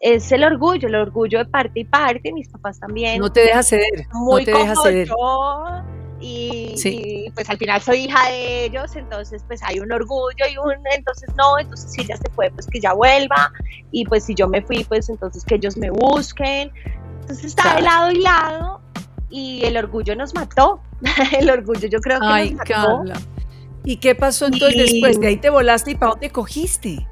Es 0.00 0.32
el 0.32 0.44
orgullo, 0.44 0.88
el 0.88 0.94
orgullo 0.94 1.38
de 1.38 1.44
parte 1.44 1.80
y 1.80 1.84
parte. 1.84 2.32
Mis 2.32 2.48
papás 2.48 2.80
también 2.80 3.20
No 3.20 3.30
te 3.30 3.40
dejas 3.40 3.68
ceder, 3.68 4.06
muy 4.12 4.42
no 4.42 4.52
te 4.52 4.58
dejas 4.58 4.78
como 4.78 4.88
ceder. 4.88 5.08
yo 5.08 5.82
y, 6.20 6.74
Sí. 6.76 7.24
y, 7.26 7.30
pues 7.30 7.48
al 7.48 7.56
final 7.56 7.80
soy 7.80 8.00
hija 8.00 8.28
de 8.28 8.64
ellos, 8.66 8.94
entonces 8.94 9.42
pues 9.46 9.62
hay 9.62 9.80
un 9.80 9.90
orgullo 9.90 10.44
y 10.52 10.58
un, 10.58 10.74
entonces 10.94 11.30
no, 11.36 11.58
entonces 11.58 11.90
si 11.92 12.02
ella 12.02 12.16
se 12.16 12.30
fue, 12.30 12.50
pues 12.50 12.66
que 12.66 12.78
ya 12.78 12.92
vuelva 12.92 13.50
y 13.90 14.04
pues 14.04 14.24
si 14.24 14.34
yo 14.34 14.46
me 14.46 14.60
fui, 14.60 14.84
pues 14.84 15.08
entonces 15.08 15.44
que 15.44 15.54
ellos 15.54 15.76
me 15.78 15.90
busquen. 15.90 16.70
Entonces 17.22 17.46
está 17.46 17.76
de 17.76 17.82
lado 17.82 18.10
y 18.10 18.20
lado 18.20 18.80
y 19.30 19.64
el 19.64 19.76
orgullo 19.76 20.14
nos 20.16 20.34
mató, 20.34 20.80
el 21.38 21.48
orgullo 21.50 21.88
yo 21.88 22.00
creo 22.00 22.20
que 22.20 22.26
Ay, 22.26 22.50
nos 22.50 22.58
mató. 22.58 22.72
Carla. 22.98 23.20
¿Y 23.84 23.96
qué 23.96 24.14
pasó 24.14 24.46
entonces 24.46 24.76
Y- 24.76 25.00
después? 25.00 25.20
De 25.20 25.28
ahí 25.28 25.36
te 25.38 25.48
volaste 25.50 25.92
y 25.92 25.94
¿para 25.94 26.12
dónde 26.12 26.30
cogiste? 26.30 27.06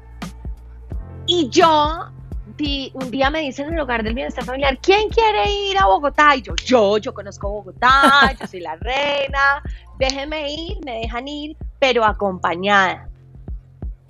Y 1.25 1.49
yo, 1.49 2.09
di- 2.57 2.91
un 2.93 3.11
día 3.11 3.29
me 3.29 3.39
dicen 3.41 3.67
en 3.67 3.73
el 3.75 3.79
hogar 3.79 4.03
del 4.03 4.13
bienestar 4.15 4.43
familiar, 4.43 4.77
¿quién 4.81 5.09
quiere 5.09 5.51
ir 5.51 5.77
a 5.77 5.85
Bogotá? 5.85 6.35
Y 6.35 6.41
yo, 6.41 6.55
yo, 6.65 6.97
yo 6.97 7.13
conozco 7.13 7.49
Bogotá, 7.49 8.33
yo 8.39 8.47
soy 8.47 8.61
la 8.61 8.75
reina, 8.75 9.61
déjenme 9.97 10.51
ir, 10.51 10.77
me 10.85 10.99
dejan 11.01 11.27
ir, 11.27 11.55
pero 11.79 12.03
acompañada. 12.03 13.07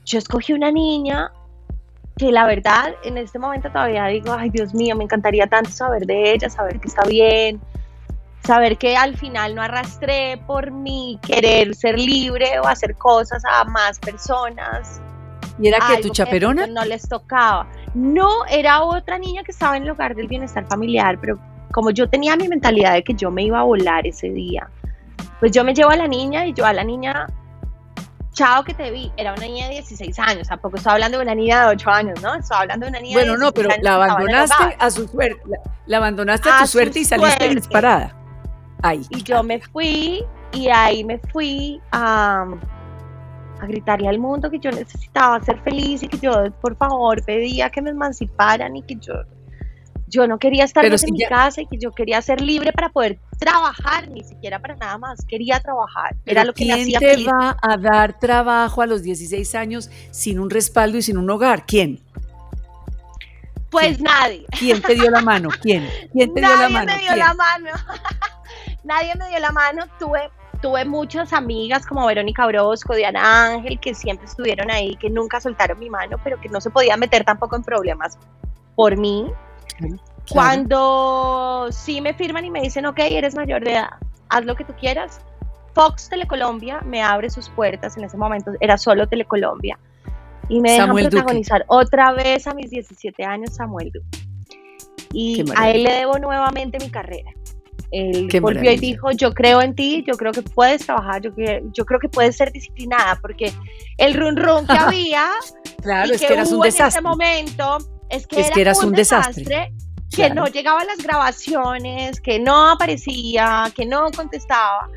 Yo 0.05 0.17
escogí 0.17 0.53
una 0.53 0.71
niña 0.71 1.31
que 2.17 2.31
la 2.31 2.45
verdad 2.45 2.95
en 3.03 3.17
este 3.17 3.39
momento 3.39 3.69
todavía 3.71 4.05
digo, 4.07 4.33
ay 4.33 4.49
Dios 4.49 4.73
mío, 4.73 4.95
me 4.95 5.03
encantaría 5.05 5.47
tanto 5.47 5.69
saber 5.69 6.05
de 6.05 6.33
ella, 6.33 6.49
saber 6.49 6.79
que 6.79 6.87
está 6.89 7.03
bien, 7.05 7.61
saber 8.46 8.77
que 8.77 8.96
al 8.98 9.15
final 9.17 9.55
no 9.55 9.62
arrastré 9.62 10.41
por 10.48 10.72
mi 10.72 11.19
querer 11.22 11.75
ser 11.75 12.00
libre 12.00 12.60
o 12.60 12.67
hacer 12.67 12.96
cosas 12.96 13.43
a 13.46 13.63
más 13.65 14.00
personas 14.00 15.01
¿Y 15.62 15.67
era 15.67 15.79
que 15.88 16.01
tu 16.01 16.10
chaperona? 16.10 16.67
no 16.67 16.86
les 16.86 17.08
tocaba. 17.08 17.67
No, 17.93 18.46
era 18.46 18.81
otra 18.84 19.17
niña 19.17 19.43
que 19.43 19.51
estaba 19.51 19.75
en 19.75 19.84
el 19.84 19.89
hogar 19.91 20.15
del 20.15 20.27
bienestar 20.27 20.65
familiar, 20.67 21.17
pero 21.19 21.38
como 21.74 21.91
yo 21.91 22.10
tenía 22.10 22.36
mi 22.38 22.48
mentalidad 22.48 22.93
de 22.93 23.03
que 23.03 23.13
yo 23.13 23.29
me 23.29 23.43
iba 23.43 23.60
a 23.60 23.63
volar 23.63 24.08
ese 24.08 24.29
día, 24.29 24.69
pues 25.39 25.51
yo 25.51 25.63
me 25.63 25.74
llevo 25.74 25.89
a 25.91 25.96
la 25.98 26.08
niña 26.08 26.46
y 26.46 26.53
yo 26.53 26.65
a 26.65 26.72
la 26.74 26.84
niña, 26.84 27.27
chao 28.31 28.63
que 28.63 28.74
te 28.74 28.89
vi, 28.89 29.12
era 29.17 29.34
una 29.34 29.41
niña 29.46 29.67
de 29.67 29.74
16 29.74 30.17
años, 30.19 30.48
tampoco 30.48 30.77
estaba 30.77 30.93
hablando 30.93 31.17
de 31.17 31.24
una 31.24 31.36
niña 31.36 31.62
de 31.65 31.75
8 31.75 31.89
años, 31.89 32.22
¿no? 32.22 32.36
Estaba 32.36 32.62
hablando 32.62 32.86
de 32.86 32.89
una 32.91 33.00
niña 33.01 33.13
Bueno, 33.17 33.34
de 33.34 33.39
no, 33.39 33.51
16 33.51 33.53
pero 33.53 33.69
años 33.69 33.84
la 33.84 33.89
que 33.91 34.05
estaba 34.05 34.05
en 34.05 34.29
el 34.29 34.36
abandonaste 34.36 34.75
a 34.79 34.91
su 34.91 35.08
suerte. 35.08 35.41
La, 35.48 35.58
la 35.88 35.98
abandonaste 35.98 36.50
a 36.50 36.55
A 36.55 36.60
tu 36.62 36.65
su 36.67 36.72
suerte 36.72 37.00
y 37.00 37.05
saliste 37.05 37.38
suerte. 37.38 37.55
disparada. 37.55 38.15
Y 39.09 39.24
yo 39.24 39.43
me 39.43 39.59
fui 39.59 40.24
y 40.53 40.67
ahí 40.69 41.03
me 41.03 41.19
fui 41.19 41.81
a, 41.91 42.45
a 43.59 43.65
gritarle 43.65 44.07
al 44.07 44.19
mundo 44.19 44.50
que 44.50 44.59
yo 44.59 44.71
necesitaba 44.71 45.43
ser 45.43 45.59
feliz 45.62 46.03
y 46.03 46.07
que 46.07 46.17
yo 46.17 46.51
por 46.62 46.75
favor 46.77 47.24
pedía 47.24 47.69
que 47.69 47.81
me 47.81 47.89
emanciparan 47.91 48.75
y 48.75 48.83
que 48.83 48.95
yo 48.95 49.13
yo 50.09 50.27
no 50.27 50.39
quería 50.39 50.63
estar 50.63 50.83
en 50.83 50.91
mi 51.12 51.24
casa 51.25 51.62
y 51.62 51.67
que 51.67 51.77
yo 51.77 51.91
quería 51.91 52.21
ser 52.21 52.41
libre 52.41 52.74
para 52.74 52.89
poder 52.89 53.19
trabajar, 53.38 54.09
ni 54.09 54.24
siquiera 54.24 54.59
para 54.59 54.75
nada 54.75 54.98
más, 54.98 55.24
quería 55.25 55.59
trabajar. 55.59 56.15
Era 56.25 56.43
lo 56.43 56.53
que 56.53 56.65
¿Quién 56.65 56.77
me 56.77 56.81
hacía 56.81 57.00
te 57.00 57.24
va 57.24 57.55
a 57.62 57.77
dar 57.77 58.19
trabajo 58.19 58.81
a 58.81 58.88
los 58.88 59.03
16 59.03 59.55
años 59.55 59.89
sin 60.12 60.39
un 60.39 60.50
respaldo 60.50 60.98
y 60.98 61.03
sin 61.03 61.17
un 61.17 61.29
hogar? 61.29 61.65
¿Quién? 61.65 62.01
Pues 63.69 64.01
nadie. 64.01 64.45
¿Quién 64.57 64.81
te 64.81 64.95
dio 64.95 65.12
la 65.12 65.21
mano? 65.21 65.50
¿Quién? 65.62 65.88
¿Quién 66.12 66.33
te 66.33 66.39
dio 66.39 66.50
la 66.50 66.69
mano? 66.69 66.86
Nadie 66.86 67.09
me 67.09 67.15
dio 67.15 67.15
la 67.15 67.33
mano. 67.36 67.69
Nadie 68.83 69.13
me 69.15 69.27
dio 69.29 69.39
la 69.39 69.51
mano. 69.51 69.85
Tuve 69.97 70.29
tuve 70.61 70.85
muchas 70.85 71.33
amigas 71.33 71.85
como 71.85 72.05
Verónica 72.05 72.45
Brosco, 72.47 72.95
Diana 72.95 73.53
Ángel, 73.53 73.79
que 73.79 73.93
siempre 73.93 74.25
estuvieron 74.25 74.69
ahí, 74.69 74.95
que 74.95 75.09
nunca 75.09 75.39
soltaron 75.39 75.79
mi 75.79 75.89
mano, 75.89 76.17
pero 76.23 76.39
que 76.39 76.49
no 76.49 76.59
se 76.61 76.69
podían 76.69 76.99
meter 76.99 77.23
tampoco 77.23 77.55
en 77.55 77.63
problemas 77.63 78.17
por 78.75 78.97
mí. 78.97 79.31
Cuando 80.29 81.67
sí 81.71 82.01
me 82.01 82.13
firman 82.13 82.45
y 82.45 82.51
me 82.51 82.61
dicen, 82.61 82.85
ok, 82.85 82.99
eres 82.99 83.35
mayor 83.35 83.63
de 83.63 83.73
edad, 83.73 83.89
haz 84.29 84.45
lo 84.45 84.55
que 84.55 84.63
tú 84.63 84.73
quieras, 84.73 85.21
Fox 85.73 86.09
Telecolombia 86.09 86.81
me 86.81 87.01
abre 87.01 87.29
sus 87.29 87.49
puertas, 87.49 87.97
en 87.97 88.03
ese 88.03 88.17
momento 88.17 88.51
era 88.59 88.77
solo 88.77 89.07
Telecolombia, 89.07 89.79
y 90.49 90.59
me 90.59 90.73
dejan 90.73 90.93
protagonizar 90.93 91.63
otra 91.67 92.11
vez 92.11 92.47
a 92.47 92.53
mis 92.53 92.69
17 92.69 93.23
años 93.23 93.55
Samuel 93.55 93.91
Duque. 93.91 94.29
Y 95.11 95.43
a 95.55 95.71
él 95.71 95.83
le 95.83 95.91
debo 95.91 96.19
nuevamente 96.19 96.77
mi 96.77 96.91
carrera. 96.91 97.31
Él 97.91 98.27
volvió 98.41 98.72
y 98.72 98.77
dijo, 98.77 99.12
yo 99.12 99.34
creo 99.34 99.62
en 99.62 99.74
ti, 99.74 100.03
yo 100.05 100.15
creo 100.15 100.31
que 100.31 100.43
puedes 100.43 100.86
trabajar, 100.86 101.22
yo, 101.22 101.31
yo 101.74 101.86
creo 101.86 102.00
que 102.00 102.08
puedes 102.08 102.38
ser 102.38 102.51
disciplinada, 102.51 103.17
porque 103.19 103.51
el 103.98 104.13
run 104.13 104.38
run 104.38 104.67
que 104.67 104.74
había, 104.77 105.31
claro, 105.81 106.13
es 106.13 106.22
que, 106.22 106.34
eras 106.34 106.51
un 106.51 106.62
desastre. 106.62 106.86
en 106.86 106.89
ese 106.89 107.01
momento, 107.01 107.77
es 108.10 108.27
que, 108.27 108.41
es 108.41 108.51
que 108.51 108.62
eras 108.62 108.84
un, 108.84 108.91
desastre, 108.91 109.74
que 110.15 110.29
no 110.29 110.46
llegaba 110.48 110.81
a 110.81 110.86
las 110.86 111.00
grabaciones, 111.00 112.22
que 112.22 112.39
no 112.39 112.69
aparecía, 112.69 113.72
que 113.75 113.86
no 113.86 114.12
contestaba. 114.12 114.88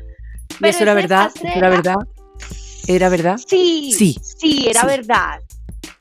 ¿Y 0.59 0.67
eso 0.67 0.83
era 0.83 0.93
verdad? 0.93 1.31
¿Era 1.41 1.69
verdad? 1.69 1.97
¿Era 2.87 3.09
verdad? 3.09 3.39
Sí, 3.47 3.91
sí, 3.97 4.19
sí 4.21 4.67
era 4.69 4.85
verdad. 4.85 5.39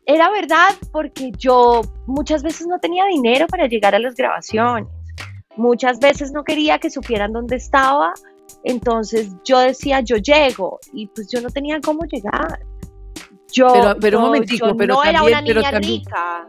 Era 0.04 0.30
verdad 0.30 0.74
porque 0.90 1.30
yo 1.38 1.80
muchas 2.06 2.42
veces 2.42 2.66
no 2.66 2.78
tenía 2.80 3.06
dinero 3.06 3.46
para 3.46 3.66
llegar 3.66 3.94
a 3.94 3.98
las 3.98 4.14
grabaciones 4.14 4.88
Muchas 5.56 5.98
veces 5.98 6.32
no 6.32 6.44
quería 6.44 6.78
que 6.78 6.90
supieran 6.90 7.32
dónde 7.32 7.56
estaba, 7.56 8.14
entonces 8.64 9.30
yo 9.44 9.58
decía, 9.58 10.00
yo 10.00 10.16
llego, 10.16 10.78
y 10.92 11.06
pues 11.08 11.28
yo 11.30 11.40
no 11.40 11.50
tenía 11.50 11.80
cómo 11.80 12.04
llegar. 12.04 12.60
Yo, 13.52 13.68
pero, 13.72 13.96
pero 14.00 14.18
un 14.18 14.24
momentico, 14.24 14.74
pero 14.76 14.94
no 14.94 15.04
era 15.04 15.22
una 15.22 15.40
niña 15.42 15.70
rica. 15.72 16.46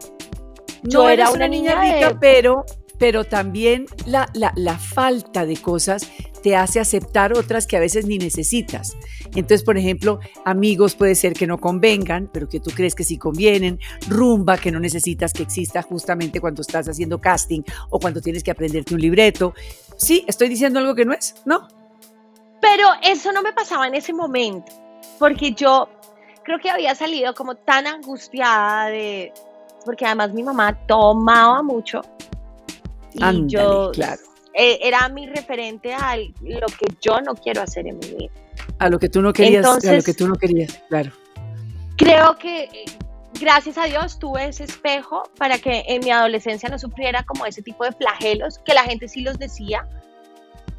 No 0.82 1.08
era 1.08 1.30
una, 1.30 1.48
niña, 1.48 1.80
rica, 1.80 2.16
pero, 2.20 2.64
pero 2.98 3.24
también 3.24 3.86
la, 4.06 4.30
la, 4.34 4.78
falta 4.78 5.46
de 5.46 5.56
cosas 5.56 6.10
te 6.42 6.56
hace 6.56 6.78
aceptar 6.80 7.36
otras 7.36 7.66
que 7.66 7.76
a 7.76 7.80
veces 7.80 8.06
ni 8.06 8.18
necesitas. 8.18 8.96
Entonces, 9.34 9.62
por 9.62 9.78
ejemplo, 9.78 10.20
amigos 10.44 10.94
puede 10.94 11.14
ser 11.14 11.32
que 11.32 11.46
no 11.46 11.58
convengan, 11.58 12.30
pero 12.32 12.48
que 12.48 12.60
tú 12.60 12.70
crees 12.70 12.94
que 12.94 13.04
sí 13.04 13.18
convienen, 13.18 13.80
rumba 14.08 14.58
que 14.58 14.70
no 14.70 14.78
necesitas 14.78 15.32
que 15.32 15.42
exista 15.42 15.82
justamente 15.82 16.40
cuando 16.40 16.62
estás 16.62 16.88
haciendo 16.88 17.20
casting 17.20 17.62
o 17.90 17.98
cuando 17.98 18.20
tienes 18.20 18.44
que 18.44 18.50
aprenderte 18.50 18.94
un 18.94 19.00
libreto. 19.00 19.54
Sí, 19.96 20.24
estoy 20.28 20.48
diciendo 20.48 20.78
algo 20.78 20.94
que 20.94 21.04
no 21.04 21.14
es, 21.14 21.34
¿no? 21.44 21.66
Pero 22.60 22.88
eso 23.02 23.32
no 23.32 23.42
me 23.42 23.52
pasaba 23.52 23.86
en 23.86 23.94
ese 23.94 24.12
momento, 24.12 24.72
porque 25.18 25.52
yo 25.52 25.88
creo 26.44 26.58
que 26.58 26.70
había 26.70 26.94
salido 26.94 27.34
como 27.34 27.56
tan 27.56 27.86
angustiada 27.86 28.86
de, 28.86 29.32
porque 29.84 30.06
además 30.06 30.32
mi 30.32 30.42
mamá 30.42 30.86
tomaba 30.86 31.62
mucho. 31.62 32.00
Y 33.14 33.46
yo 33.46 33.90
claro. 33.92 34.20
Eh, 34.54 34.78
era 34.82 35.08
mi 35.08 35.26
referente 35.26 35.92
a 35.92 36.16
lo 36.16 36.66
que 36.66 36.86
yo 37.00 37.20
no 37.20 37.34
quiero 37.34 37.62
hacer 37.62 37.86
en 37.88 37.98
mi 37.98 38.06
vida. 38.06 38.30
A 38.78 38.88
lo 38.88 39.00
que 39.00 39.08
tú 39.08 39.20
no 39.20 39.32
querías, 39.32 39.66
a 39.66 39.92
lo 39.92 40.02
que 40.02 40.14
tú 40.14 40.28
no 40.28 40.36
querías, 40.36 40.80
claro. 40.88 41.10
Creo 41.96 42.36
que 42.38 42.64
eh, 42.64 42.84
gracias 43.40 43.78
a 43.78 43.86
Dios 43.86 44.18
tuve 44.20 44.46
ese 44.46 44.64
espejo 44.64 45.24
para 45.38 45.58
que 45.58 45.84
en 45.88 46.04
mi 46.04 46.10
adolescencia 46.10 46.68
no 46.68 46.78
sufriera 46.78 47.24
como 47.24 47.46
ese 47.46 47.62
tipo 47.62 47.84
de 47.84 47.92
flagelos, 47.92 48.58
que 48.64 48.74
la 48.74 48.84
gente 48.84 49.08
sí 49.08 49.22
los 49.22 49.40
decía, 49.40 49.88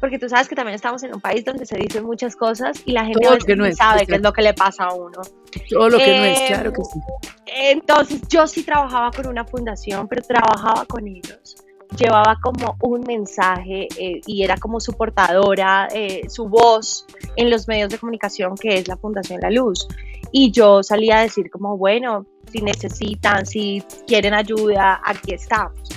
porque 0.00 0.18
tú 0.18 0.28
sabes 0.28 0.48
que 0.48 0.54
también 0.54 0.74
estamos 0.74 1.02
en 1.02 1.14
un 1.14 1.20
país 1.20 1.44
donde 1.44 1.66
se 1.66 1.76
dicen 1.76 2.04
muchas 2.04 2.34
cosas 2.34 2.82
y 2.86 2.92
la 2.92 3.04
gente 3.04 3.56
no, 3.56 3.72
sabe 3.74 4.06
qué 4.06 4.14
es 4.14 4.22
lo 4.22 4.32
que 4.32 4.42
le 4.42 4.54
pasa 4.54 4.84
a 4.84 4.94
uno. 4.94 5.20
Todo 5.68 5.90
lo 5.90 5.98
que 5.98 6.18
no 6.18 6.24
es, 6.24 6.40
claro 6.48 6.72
que 6.72 6.82
sí. 6.82 7.00
Entonces 7.46 8.22
yo 8.28 8.46
sí 8.46 8.62
trabajaba 8.62 9.10
con 9.10 9.26
una 9.26 9.44
fundación, 9.44 10.08
pero 10.08 10.22
trabajaba 10.22 10.86
con 10.86 11.06
ellos 11.06 11.56
llevaba 11.96 12.38
como 12.42 12.76
un 12.80 13.02
mensaje 13.02 13.88
eh, 13.98 14.20
y 14.26 14.42
era 14.42 14.56
como 14.56 14.80
su 14.80 14.92
portadora, 14.92 15.88
eh, 15.92 16.28
su 16.28 16.48
voz 16.48 17.06
en 17.36 17.50
los 17.50 17.68
medios 17.68 17.90
de 17.90 17.98
comunicación 17.98 18.54
que 18.56 18.78
es 18.78 18.88
la 18.88 18.96
Fundación 18.96 19.40
La 19.40 19.50
Luz. 19.50 19.86
Y 20.32 20.50
yo 20.50 20.82
salía 20.82 21.18
a 21.18 21.22
decir 21.22 21.50
como, 21.50 21.76
bueno, 21.76 22.26
si 22.50 22.60
necesitan, 22.60 23.46
si 23.46 23.82
quieren 24.06 24.34
ayuda, 24.34 25.00
aquí 25.04 25.32
estamos. 25.32 25.95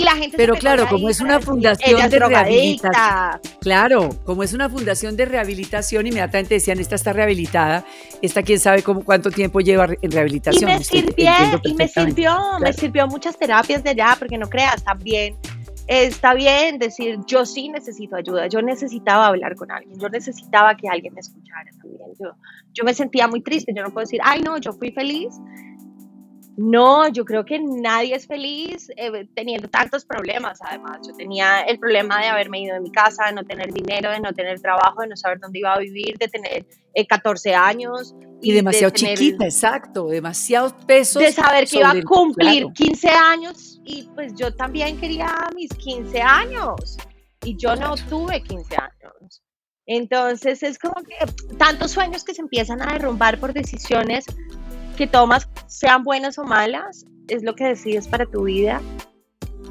Y 0.00 0.02
la 0.02 0.12
gente 0.12 0.34
Pero 0.34 0.54
claro, 0.54 0.88
como 0.88 1.10
es 1.10 1.20
una 1.20 1.40
fundación 1.40 2.08
de 2.08 2.18
rehabilitación. 2.18 3.40
Claro, 3.60 4.08
como 4.24 4.42
es 4.42 4.54
una 4.54 4.70
fundación 4.70 5.14
de 5.14 5.26
rehabilitación, 5.26 6.06
inmediatamente 6.06 6.54
decían, 6.54 6.80
esta 6.80 6.94
está 6.94 7.12
rehabilitada, 7.12 7.84
esta 8.22 8.42
quién 8.42 8.58
sabe 8.58 8.82
cómo, 8.82 9.04
cuánto 9.04 9.30
tiempo 9.30 9.60
lleva 9.60 9.88
en 10.00 10.10
rehabilitación. 10.10 10.70
Y 10.70 10.72
me 10.72 10.82
sirvió, 10.82 11.32
y 11.64 11.74
me 11.74 11.86
sirvió, 11.86 12.34
me 12.62 12.72
sirvió 12.72 13.06
muchas 13.08 13.38
terapias 13.38 13.84
de 13.84 13.90
allá, 13.90 14.16
porque 14.18 14.38
no 14.38 14.48
creas, 14.48 14.82
también 14.82 15.36
está 15.86 16.32
bien 16.32 16.78
decir, 16.78 17.18
yo 17.26 17.44
sí 17.44 17.68
necesito 17.68 18.16
ayuda, 18.16 18.46
yo 18.46 18.62
necesitaba 18.62 19.26
hablar 19.26 19.54
con 19.54 19.70
alguien, 19.70 20.00
yo 20.00 20.08
necesitaba 20.08 20.74
que 20.76 20.88
alguien 20.88 21.12
me 21.12 21.20
escuchara 21.20 21.70
también. 21.78 22.00
Yo, 22.18 22.30
yo 22.72 22.84
me 22.84 22.94
sentía 22.94 23.28
muy 23.28 23.42
triste, 23.42 23.74
yo 23.76 23.82
no 23.82 23.90
puedo 23.90 24.06
decir, 24.06 24.20
ay 24.24 24.40
no, 24.40 24.56
yo 24.56 24.72
fui 24.72 24.92
feliz, 24.92 25.34
no, 26.56 27.08
yo 27.08 27.24
creo 27.24 27.44
que 27.44 27.58
nadie 27.58 28.14
es 28.14 28.26
feliz 28.26 28.90
eh, 28.96 29.28
teniendo 29.34 29.68
tantos 29.68 30.04
problemas. 30.04 30.58
Además, 30.62 30.98
yo 31.06 31.14
tenía 31.14 31.62
el 31.62 31.78
problema 31.78 32.20
de 32.20 32.26
haberme 32.26 32.60
ido 32.60 32.74
de 32.74 32.80
mi 32.80 32.90
casa, 32.90 33.26
de 33.26 33.32
no 33.32 33.44
tener 33.44 33.72
dinero, 33.72 34.10
de 34.10 34.20
no 34.20 34.32
tener 34.32 34.60
trabajo, 34.60 35.02
de 35.02 35.08
no 35.08 35.16
saber 35.16 35.38
dónde 35.40 35.58
iba 35.60 35.72
a 35.72 35.78
vivir, 35.78 36.18
de 36.18 36.28
tener 36.28 36.66
14 37.08 37.50
eh, 37.50 37.54
años. 37.54 38.14
Y, 38.42 38.52
demasiado 38.52 38.92
chiquita, 38.92 39.44
exacto, 39.44 40.08
demasiado 40.08 40.76
peso. 40.86 41.18
De 41.18 41.32
saber 41.32 41.66
que 41.66 41.78
iba 41.78 41.90
a 41.90 42.02
cumplir 42.02 42.66
15 42.74 43.08
años 43.08 43.80
y 43.84 44.08
pues 44.14 44.34
yo 44.34 44.54
también 44.54 44.98
quería 44.98 45.34
mis 45.54 45.70
15 45.70 46.20
años 46.20 46.98
y 47.44 47.56
yo 47.56 47.76
no 47.76 47.94
tuve 48.08 48.42
15 48.42 48.76
años. 48.76 49.42
Entonces 49.86 50.62
es 50.62 50.78
como 50.78 51.02
que 51.02 51.16
tantos 51.56 51.90
sueños 51.90 52.22
que 52.22 52.34
se 52.34 52.42
empiezan 52.42 52.80
a 52.80 52.92
derrumbar 52.92 53.38
por 53.40 53.52
decisiones 53.52 54.24
que 55.00 55.06
tomas, 55.06 55.48
sean 55.66 56.04
buenas 56.04 56.36
o 56.36 56.44
malas, 56.44 57.06
es 57.28 57.42
lo 57.42 57.54
que 57.54 57.64
decides 57.64 58.06
para 58.06 58.26
tu 58.26 58.42
vida. 58.42 58.82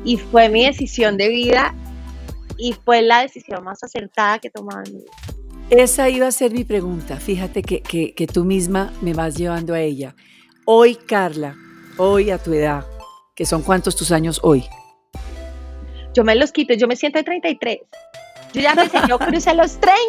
Y 0.04 0.18
fue 0.18 0.50
mi 0.50 0.66
decisión 0.66 1.18
de 1.18 1.30
vida 1.30 1.76
y 2.58 2.74
fue 2.74 3.04
la 3.04 3.22
decisión 3.22 3.64
más 3.64 3.84
acertada 3.84 4.40
que 4.40 4.48
he 4.48 4.52
tomado 4.52 4.82
en 4.84 4.92
mi 4.92 5.00
vida. 5.02 5.12
Esa 5.70 6.10
iba 6.10 6.26
a 6.26 6.32
ser 6.32 6.52
mi 6.52 6.64
pregunta. 6.64 7.18
Fíjate 7.18 7.62
que, 7.62 7.84
que, 7.84 8.26
tú 8.26 8.44
misma 8.44 8.92
me 9.02 9.14
vas 9.14 9.36
llevando 9.38 9.76
a 9.76 9.80
ella. 9.80 10.16
Hoy, 10.66 10.96
Carla, 10.96 11.56
hoy 11.98 12.32
a 12.32 12.40
tu 12.40 12.52
edad, 12.52 12.84
que 13.36 13.46
son 13.46 13.62
cuántos 13.62 13.96
tus 13.96 14.12
años 14.12 14.40
hoy. 14.42 14.66
Yo 16.16 16.24
me 16.24 16.34
los 16.34 16.52
quito, 16.52 16.74
yo 16.74 16.88
me 16.88 16.96
siento 16.96 17.20
de 17.20 17.24
33. 17.24 17.78
Yo 18.56 18.62
ya 18.62 18.74
me 18.74 18.90
sé, 18.90 18.98
yo 19.08 19.20
crucé 19.20 19.54
los 19.54 19.80
30 19.80 20.00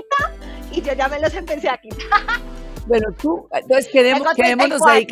y 0.73 0.81
yo 0.81 0.95
ya 0.95 1.09
me 1.09 1.21
los 1.21 1.35
empecé 1.35 1.69
a 1.69 1.77
quitar. 1.77 2.41
Bueno, 2.91 3.13
tú, 3.13 3.47
entonces 3.53 3.87
quedemos, 3.87 4.27
quedémonos 4.35 4.83
ahí, 4.85 5.07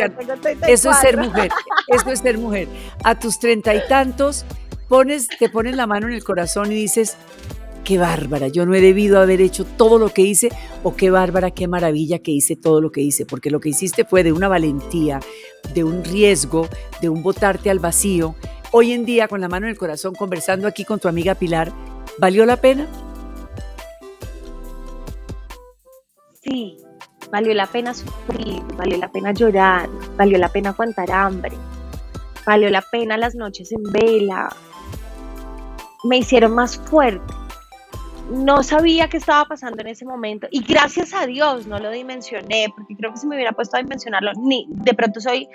Eso 0.67 0.91
es 0.91 0.97
ser 0.97 1.17
mujer, 1.17 1.53
eso 1.87 2.11
es 2.11 2.19
ser 2.19 2.37
mujer. 2.37 2.67
A 3.05 3.17
tus 3.17 3.39
treinta 3.39 3.73
y 3.73 3.81
tantos, 3.87 4.45
pones, 4.89 5.29
te 5.29 5.49
pones 5.49 5.77
la 5.77 5.87
mano 5.87 6.09
en 6.09 6.15
el 6.15 6.25
corazón 6.25 6.73
y 6.73 6.75
dices, 6.75 7.17
qué 7.85 7.97
bárbara, 7.97 8.49
yo 8.49 8.67
no 8.67 8.75
he 8.75 8.81
debido 8.81 9.21
haber 9.21 9.41
hecho 9.41 9.65
todo 9.65 10.01
lo 10.01 10.09
que 10.09 10.23
hice, 10.23 10.49
o 10.83 10.97
qué 10.97 11.11
bárbara, 11.11 11.53
qué 11.53 11.69
maravilla 11.69 12.19
que 12.19 12.33
hice 12.33 12.57
todo 12.57 12.81
lo 12.81 12.91
que 12.91 13.01
hice, 13.01 13.25
porque 13.27 13.49
lo 13.49 13.61
que 13.61 13.69
hiciste 13.69 14.05
fue 14.05 14.25
de 14.25 14.33
una 14.33 14.49
valentía, 14.49 15.21
de 15.73 15.85
un 15.85 16.03
riesgo, 16.03 16.69
de 17.01 17.09
un 17.09 17.23
botarte 17.23 17.71
al 17.71 17.79
vacío. 17.79 18.35
Hoy 18.73 18.91
en 18.91 19.05
día, 19.05 19.29
con 19.29 19.41
la 19.41 19.47
mano 19.49 19.67
en 19.67 19.71
el 19.71 19.79
corazón, 19.79 20.17
conversando 20.17 20.67
aquí 20.67 20.85
con 20.85 20.99
tu 20.99 21.07
amiga 21.07 21.37
Pilar, 21.37 21.73
¿valió 22.19 22.45
la 22.45 22.57
pena? 22.57 22.89
Sí, 26.43 26.79
Valió 27.31 27.53
la 27.55 27.67
pena 27.67 27.93
sufrir, 27.95 28.63
valió 28.77 28.97
la 28.99 29.11
pena 29.11 29.33
llorar, 29.33 29.89
valió 30.17 30.39
la 30.39 30.49
pena 30.49 30.71
aguantar 30.71 31.11
hambre, 31.11 31.53
valió 32.47 32.71
la 32.71 32.81
pena 32.83 33.17
las 33.19 33.35
noches 33.35 33.71
en 33.73 33.83
vela. 33.93 34.49
Me 36.05 36.19
hicieron 36.19 36.55
más 36.55 36.77
fuerte. 36.79 37.35
no 38.31 38.63
sabía 38.63 39.09
qué 39.09 39.17
estaba 39.17 39.45
pasando 39.47 39.81
en 39.81 39.89
ese 39.89 40.05
momento 40.05 40.47
y 40.51 40.63
gracias 40.63 41.13
a 41.15 41.27
Dios 41.27 41.67
no 41.67 41.79
lo 41.79 41.91
dimensioné, 41.91 42.67
porque 42.77 42.95
creo 42.97 43.13
que 43.13 43.19
si 43.19 43.27
me 43.27 43.37
hubiera 43.37 43.53
puesto 43.53 43.77
a 43.77 43.81
dimensionarlo, 43.81 44.33
ni 44.37 44.67
de 44.69 44.95
pronto 44.95 45.19
soy 45.21 45.49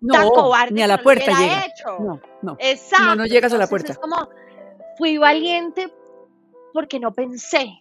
No, 0.00 0.14
tan 0.14 0.28
cobarde 0.28 0.74
ni 0.74 0.82
a 0.82 0.86
la 0.88 0.98
puerta 1.02 1.24
hubiera 1.32 1.40
llega. 1.40 1.66
hecho. 1.66 1.98
No, 2.00 2.20
no. 2.42 2.56
Exacto. 2.60 3.04
No, 3.06 3.14
no 3.16 3.26
llegas 3.26 3.52
a 3.52 3.58
la 3.58 3.66
puerta. 3.68 3.92
Es 3.92 3.98
como, 3.98 4.28
fui 4.98 5.16
valiente 5.18 5.92
porque 6.72 6.98
no 7.00 7.12
pensé, 7.12 7.80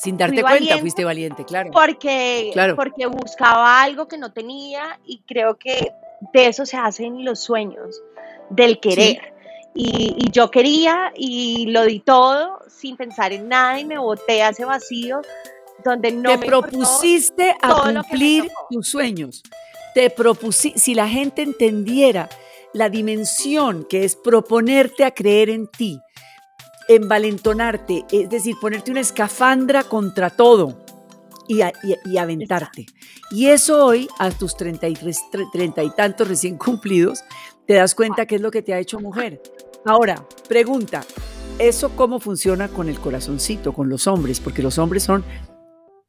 Sin 0.00 0.16
darte 0.16 0.40
cuenta, 0.40 0.78
fuiste 0.78 1.04
valiente, 1.04 1.44
claro. 1.44 1.70
porque, 1.72 2.50
Claro. 2.54 2.74
porque 2.74 3.06
buscaba 3.06 3.82
algo 3.82 4.08
que 4.08 4.16
no 4.16 4.32
tenía 4.32 4.98
y 5.04 5.18
creo 5.26 5.58
que 5.58 5.92
de 6.32 6.46
eso 6.46 6.64
se 6.64 6.78
hacen 6.78 7.22
los 7.22 7.40
sueños, 7.40 8.00
del 8.48 8.80
querer. 8.80 9.34
Y, 9.74 10.16
y 10.18 10.30
yo 10.30 10.50
quería 10.50 11.12
y 11.14 11.66
lo 11.66 11.84
di 11.84 12.00
todo 12.00 12.60
sin 12.68 12.96
pensar 12.96 13.32
en 13.32 13.48
nada 13.48 13.78
y 13.78 13.84
me 13.84 13.98
boté 13.98 14.42
a 14.42 14.48
ese 14.48 14.64
vacío 14.64 15.20
donde 15.84 16.12
no 16.12 16.30
Te 16.30 16.38
me 16.38 16.46
propusiste 16.46 17.54
a 17.60 17.82
cumplir 17.82 18.50
tus 18.70 18.88
sueños. 18.88 19.42
Te 19.94 20.08
propusiste, 20.08 20.78
si 20.78 20.94
la 20.94 21.08
gente 21.08 21.42
entendiera 21.42 22.28
la 22.72 22.88
dimensión 22.88 23.86
que 23.88 24.04
es 24.04 24.16
proponerte 24.16 25.04
a 25.04 25.10
creer 25.10 25.50
en 25.50 25.66
ti, 25.66 26.00
envalentonarte, 26.96 28.04
es 28.10 28.28
decir, 28.28 28.56
ponerte 28.60 28.90
una 28.90 29.00
escafandra 29.00 29.84
contra 29.84 30.30
todo 30.30 30.76
y, 31.48 31.62
a- 31.62 31.72
y- 31.82 31.96
y 32.10 32.18
aventarte. 32.18 32.86
Y 33.30 33.46
eso 33.46 33.84
hoy, 33.84 34.08
a 34.18 34.30
tus 34.30 34.56
33, 34.56 35.18
tre- 35.32 35.48
treinta 35.52 35.82
y 35.84 35.90
tantos 35.90 36.26
recién 36.28 36.56
cumplidos, 36.58 37.20
te 37.66 37.74
das 37.74 37.94
cuenta 37.94 38.26
que 38.26 38.34
es 38.36 38.40
lo 38.40 38.50
que 38.50 38.62
te 38.62 38.74
ha 38.74 38.78
hecho 38.80 38.98
mujer. 38.98 39.40
Ahora, 39.84 40.26
pregunta, 40.48 41.02
¿eso 41.58 41.90
cómo 41.96 42.18
funciona 42.18 42.68
con 42.68 42.88
el 42.88 42.98
corazoncito, 42.98 43.72
con 43.72 43.88
los 43.88 44.06
hombres? 44.06 44.40
Porque 44.40 44.62
los 44.62 44.78
hombres 44.78 45.04
son 45.04 45.24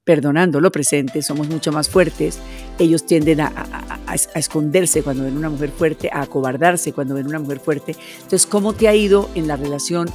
perdonando 0.03 0.59
lo 0.59 0.71
presente, 0.71 1.21
somos 1.21 1.47
mucho 1.47 1.71
más 1.71 1.87
fuertes. 1.87 2.39
Ellos 2.79 3.05
tienden 3.05 3.39
a, 3.41 3.47
a- 3.47 3.99
a- 4.07 4.13
a 4.13 4.39
esconderse 4.39 5.03
cuando 5.03 5.23
ven 5.25 5.37
una 5.37 5.49
mujer 5.51 5.69
fuerte, 5.69 6.09
a 6.11 6.21
acobardarse 6.23 6.91
cuando 6.91 7.13
ven 7.13 7.27
una 7.27 7.37
mujer 7.39 7.59
fuerte. 7.59 7.95
Entonces, 8.15 8.47
¿cómo 8.47 8.73
te 8.73 8.87
ha 8.87 8.95
ido 8.95 9.29
en 9.35 9.47
la 9.47 9.55
relación 9.57 10.09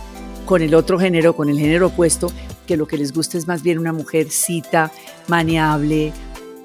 con 0.46 0.62
el 0.62 0.74
otro 0.74 0.98
género, 0.98 1.34
con 1.34 1.48
el 1.50 1.58
género 1.58 1.88
opuesto, 1.88 2.32
que 2.66 2.76
lo 2.76 2.86
que 2.86 2.96
les 2.96 3.12
gusta 3.12 3.36
es 3.36 3.46
más 3.46 3.62
bien 3.62 3.78
una 3.78 3.92
mujercita, 3.92 4.90
maneable, 5.28 6.12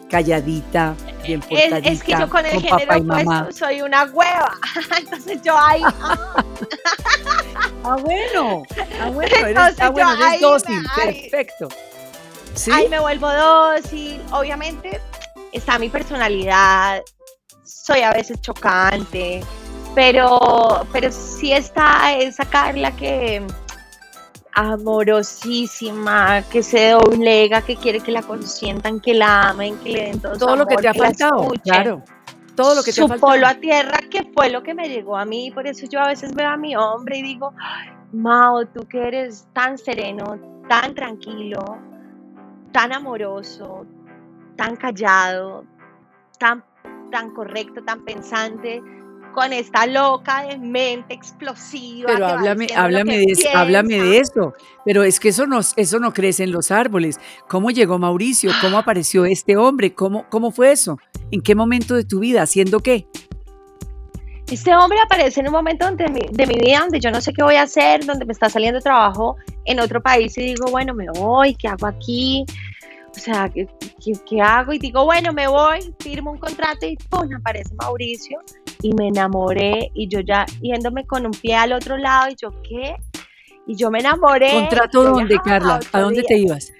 calladita, 0.10 0.96
bien 1.24 1.42
portadita, 1.42 1.78
es 1.90 2.04
que 2.04 2.12
yo 2.12 2.30
con 2.30 2.46
el 2.46 2.54
con 2.54 2.62
género 2.62 2.98
y 2.98 3.02
mamá? 3.02 3.42
opuesto 3.42 3.66
soy 3.66 3.82
una 3.82 4.06
hueva. 4.06 4.58
Entonces 4.98 5.42
yo 5.42 5.58
ahí, 5.58 5.82
ah, 6.02 6.46
Ah, 7.84 7.96
bueno, 8.00 8.64
ah, 9.02 9.10
bueno, 9.10 9.36
eres, 9.36 9.48
Entonces 9.50 9.82
ah, 9.82 9.90
bueno, 9.90 10.14
eres 10.14 10.26
ahí 10.26 10.40
dócil, 10.40 10.84
perfecto. 10.96 11.68
¿Sí? 12.54 12.72
ahí 12.72 12.88
me 12.90 13.00
vuelvo 13.00 13.32
dócil. 13.32 14.22
Obviamente 14.32 15.02
está 15.52 15.80
mi 15.80 15.90
personalidad, 15.90 17.02
soy 17.64 18.02
a 18.02 18.12
veces 18.12 18.40
chocante, 18.42 19.44
pero, 19.96 20.86
pero 20.92 21.12
sí 21.12 21.54
está 21.54 22.14
esa 22.14 22.46
Carla 22.46 22.92
que 22.96 23.46
amorosísima, 24.54 26.44
que 26.50 26.64
se 26.64 26.90
doblega, 26.90 27.62
que 27.62 27.76
quiere 27.76 28.00
que 28.00 28.12
la 28.12 28.22
consientan, 28.22 29.00
que 29.00 29.14
la 29.14 29.50
amen, 29.50 29.78
que 29.80 29.90
le 29.90 30.04
den 30.06 30.22
todo, 30.22 30.56
lo 30.56 30.66
que 30.66 30.78
te 30.78 30.88
ha 30.88 30.94
faltado, 30.94 31.52
claro. 31.64 32.04
Todo 32.56 32.76
lo 32.76 32.84
que 32.84 32.92
te 32.92 33.02
ha 33.02 33.04
su 33.04 33.08
faltado. 33.08 33.32
polo 33.32 33.48
a 33.48 33.56
tierra, 33.56 34.00
que 34.10 34.30
fue 34.34 34.50
lo 34.50 34.62
que 34.62 34.74
me 34.74 34.90
llegó 34.90 35.18
a 35.18 35.26
mí. 35.26 35.52
Por 35.52 35.68
eso 35.68 35.86
yo 35.88 36.00
a 36.02 36.08
veces 36.08 36.36
veo 36.36 36.50
a 36.50 36.58
mi 36.58 36.76
hombre 36.76 37.18
y 37.20 37.22
digo, 37.24 37.54
"Ay, 37.58 37.90
Mao, 38.12 38.66
tú 38.68 38.86
que 38.88 39.08
eres 39.08 39.48
tan 39.54 39.78
sereno, 39.78 40.38
tan 40.68 40.94
tranquilo, 40.94 41.78
tan 42.74 42.92
amoroso, 42.94 43.86
tan 44.58 44.76
callado, 44.76 45.64
tan, 46.40 46.64
tan 47.10 47.34
correcto, 47.34 47.84
tan 47.84 48.04
pensante, 48.04 48.84
con 49.32 49.54
esta 49.54 49.86
loca 49.88 50.44
de 50.48 50.58
mente 50.58 51.14
explosiva. 51.14 52.10
Pero 52.14 52.26
háblame, 52.26 52.68
háblame, 52.76 53.18
de, 53.18 53.24
eso- 53.30 53.48
háblame 53.54 53.96
de 53.96 54.02
piensa". 54.12 54.22
eso. 54.34 54.54
Pero 54.86 55.04
es 55.04 55.20
que 55.20 55.30
eso 55.30 55.46
no, 55.48 55.60
eso 55.76 56.00
no 56.00 56.14
crece 56.14 56.44
en 56.44 56.52
los 56.52 56.72
árboles. 56.72 57.20
¿Cómo 57.48 57.72
llegó 57.72 57.98
Mauricio? 58.00 58.52
¿Cómo 58.62 58.78
apareció 58.78 59.26
este 59.26 59.58
hombre? 59.58 59.94
¿Cómo, 59.94 60.26
¿Cómo 60.30 60.52
fue 60.52 60.72
eso? 60.72 60.98
¿En 61.32 61.42
qué 61.42 61.56
momento 61.56 61.96
de 61.96 62.04
tu 62.04 62.20
vida? 62.20 62.42
¿Haciendo 62.42 62.80
qué? 62.80 63.06
Este 64.52 64.76
hombre 64.76 65.00
aparece 65.00 65.40
en 65.40 65.48
un 65.48 65.54
momento 65.54 65.86
donde 65.86 66.10
mi- 66.10 66.28
de 66.30 66.46
mi 66.46 66.56
vida 66.56 66.80
donde 66.82 67.00
yo 67.00 67.10
no 67.10 67.22
sé 67.22 67.32
qué 67.32 67.42
voy 67.42 67.56
a 67.56 67.62
hacer, 67.62 68.06
donde 68.06 68.26
me 68.26 68.34
está 68.34 68.50
saliendo 68.50 68.82
trabajo 68.82 69.38
en 69.64 69.80
otro 69.80 70.02
país 70.02 70.38
y 70.38 70.42
digo, 70.42 70.70
bueno, 70.70 70.94
me 70.94 71.06
voy, 71.12 71.56
¿qué 71.56 71.70
hago 71.70 71.88
aquí? 71.88 72.44
O 73.16 73.20
sea, 73.20 73.50
¿qué, 73.50 73.68
qué- 74.04 74.14
qué 74.30 74.42
hago? 74.42 74.74
Y 74.74 74.80
digo, 74.80 75.06
bueno, 75.06 75.32
me 75.32 75.48
voy, 75.48 75.94
firmo 76.00 76.32
un 76.32 76.38
contrato 76.38 76.86
y 76.86 76.98
¡pum! 77.10 77.30
aparece 77.34 77.74
Mauricio 77.76 78.40
y 78.82 78.94
me 78.94 79.08
enamoré 79.08 79.92
y 79.94 80.08
yo 80.08 80.20
ya 80.22 80.46
yéndome 80.62 81.06
con 81.06 81.26
un 81.26 81.32
pie 81.32 81.56
al 81.56 81.74
otro 81.74 81.98
lado 81.98 82.30
y 82.32 82.36
yo, 82.42 82.50
¿qué? 82.64 82.96
Y 83.68 83.76
yo 83.76 83.92
me 83.92 84.00
enamoré. 84.00 84.52
¿Contrato 84.54 85.04
dónde, 85.04 85.38
Carla? 85.44 85.80
¿A 85.92 86.02
dónde 86.02 86.24
te 86.24 86.38
ibas? 86.38 86.72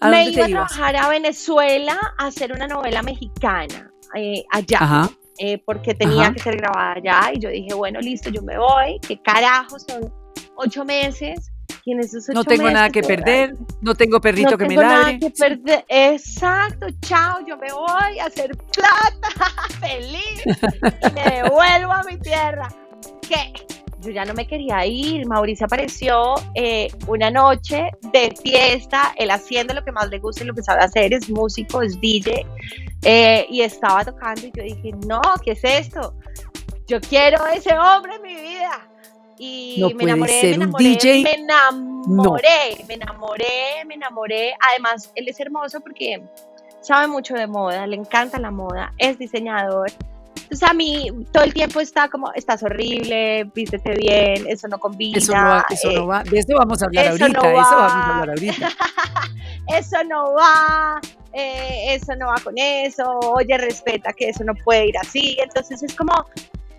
¿A 0.00 0.08
me 0.10 0.16
dónde 0.24 0.30
iba 0.32 0.40
te 0.40 0.42
a 0.44 0.48
ibas? 0.48 0.72
trabajar 0.72 0.96
a 0.96 1.08
Venezuela 1.08 1.98
a 2.18 2.26
hacer 2.26 2.52
una 2.52 2.66
novela 2.66 3.02
mexicana 3.02 3.90
eh, 4.14 4.44
allá 4.50 4.78
Ajá. 4.80 5.10
eh, 5.38 5.58
porque 5.64 5.94
tenía 5.94 6.24
Ajá. 6.24 6.32
que 6.34 6.40
ser 6.40 6.56
grabada 6.56 6.92
allá 6.94 7.32
y 7.34 7.38
yo 7.40 7.48
dije, 7.50 7.74
bueno, 7.74 8.00
listo, 8.00 8.30
yo 8.30 8.42
me 8.42 8.58
voy, 8.58 8.98
¿qué 9.06 9.20
carajo? 9.20 9.78
Son 9.78 10.12
ocho 10.56 10.84
meses 10.84 11.50
y 11.86 11.92
en 11.92 12.00
esos 12.00 12.28
ocho 12.28 12.34
No 12.34 12.44
tengo 12.44 12.68
nada 12.68 12.90
que 12.90 13.00
perder, 13.00 13.54
no 13.80 13.94
tengo 13.94 14.20
perrito 14.20 14.50
no 14.50 14.58
que 14.58 14.64
me 14.64 14.68
tengo 14.70 14.82
nada 14.82 15.02
ladre. 15.02 15.20
que 15.20 15.30
perder. 15.30 15.84
Exacto, 15.88 16.86
chao, 17.00 17.38
yo 17.46 17.56
me 17.56 17.72
voy 17.72 18.18
a 18.18 18.26
hacer 18.26 18.50
plata, 18.72 19.52
feliz, 19.80 20.42
y 20.44 21.12
me 21.12 21.36
devuelvo 21.42 21.92
a 21.92 22.02
mi 22.02 22.18
tierra. 22.18 22.68
¿Qué? 23.22 23.52
Yo 24.00 24.10
ya 24.10 24.24
no 24.24 24.34
me 24.34 24.48
quería 24.48 24.84
ir. 24.84 25.26
Mauricio 25.28 25.66
apareció 25.66 26.34
eh, 26.56 26.88
una 27.06 27.30
noche 27.30 27.88
de 28.12 28.34
fiesta, 28.42 29.14
él 29.16 29.30
haciendo 29.30 29.72
lo 29.72 29.84
que 29.84 29.92
más 29.92 30.10
le 30.10 30.18
gusta 30.18 30.42
y 30.42 30.48
lo 30.48 30.54
que 30.54 30.64
sabe 30.64 30.82
hacer, 30.82 31.14
es 31.14 31.30
músico, 31.30 31.82
es 31.82 32.00
DJ, 32.00 32.44
eh, 33.04 33.46
y 33.48 33.60
estaba 33.62 34.04
tocando 34.04 34.44
y 34.44 34.52
yo 34.52 34.64
dije, 34.64 34.90
no, 35.06 35.20
¿qué 35.44 35.52
es 35.52 35.62
esto? 35.62 36.14
Yo 36.88 37.00
quiero 37.00 37.44
a 37.44 37.54
ese 37.54 37.78
hombre 37.78 38.16
en 38.16 38.22
mi 38.22 38.34
vida. 38.34 38.88
Y 39.38 39.76
No 39.78 39.90
me 39.90 40.04
enamoré, 40.04 40.32
me 40.42 40.54
enamoré, 40.54 41.22
me 41.22 41.34
enamoré, 41.34 42.84
me 42.88 42.94
enamoré, 42.94 43.84
me 43.86 43.94
enamoré. 43.94 44.54
Además, 44.70 45.10
él 45.14 45.28
es 45.28 45.38
hermoso 45.40 45.80
porque 45.80 46.22
sabe 46.80 47.08
mucho 47.08 47.34
de 47.34 47.46
moda, 47.46 47.86
le 47.86 47.96
encanta 47.96 48.38
la 48.38 48.50
moda, 48.50 48.92
es 48.98 49.18
diseñador. 49.18 49.90
Entonces 50.46 50.68
a 50.68 50.74
mí 50.74 51.10
todo 51.32 51.42
el 51.42 51.52
tiempo 51.52 51.80
está 51.80 52.08
como, 52.08 52.32
estás 52.34 52.62
horrible, 52.62 53.50
vístete 53.52 53.94
bien, 53.94 54.46
eso 54.46 54.68
no 54.68 54.78
combina. 54.78 55.18
Eso 55.18 55.32
no 55.34 55.42
va, 55.42 55.66
eso 55.68 55.90
eh, 55.90 55.94
no 55.94 56.06
va. 56.06 56.22
De 56.22 56.38
eso 56.38 56.54
vamos 56.56 56.80
a 56.82 56.86
hablar 56.86 57.06
eso 57.06 57.24
ahorita, 57.24 57.40
no 57.40 57.48
eso 57.48 57.56
va. 57.56 57.62
vamos 57.62 57.92
a 57.92 58.18
hablar 58.20 58.28
ahorita. 58.30 58.68
eso 59.76 60.04
no 60.04 60.34
va, 60.34 61.00
eh, 61.32 61.94
eso 61.94 62.14
no 62.14 62.28
va 62.28 62.36
con 62.44 62.54
eso, 62.56 63.18
oye, 63.34 63.58
respeta 63.58 64.12
que 64.12 64.28
eso 64.28 64.44
no 64.44 64.54
puede 64.54 64.86
ir 64.86 64.98
así. 64.98 65.36
Entonces 65.42 65.82
es 65.82 65.96
como, 65.96 66.12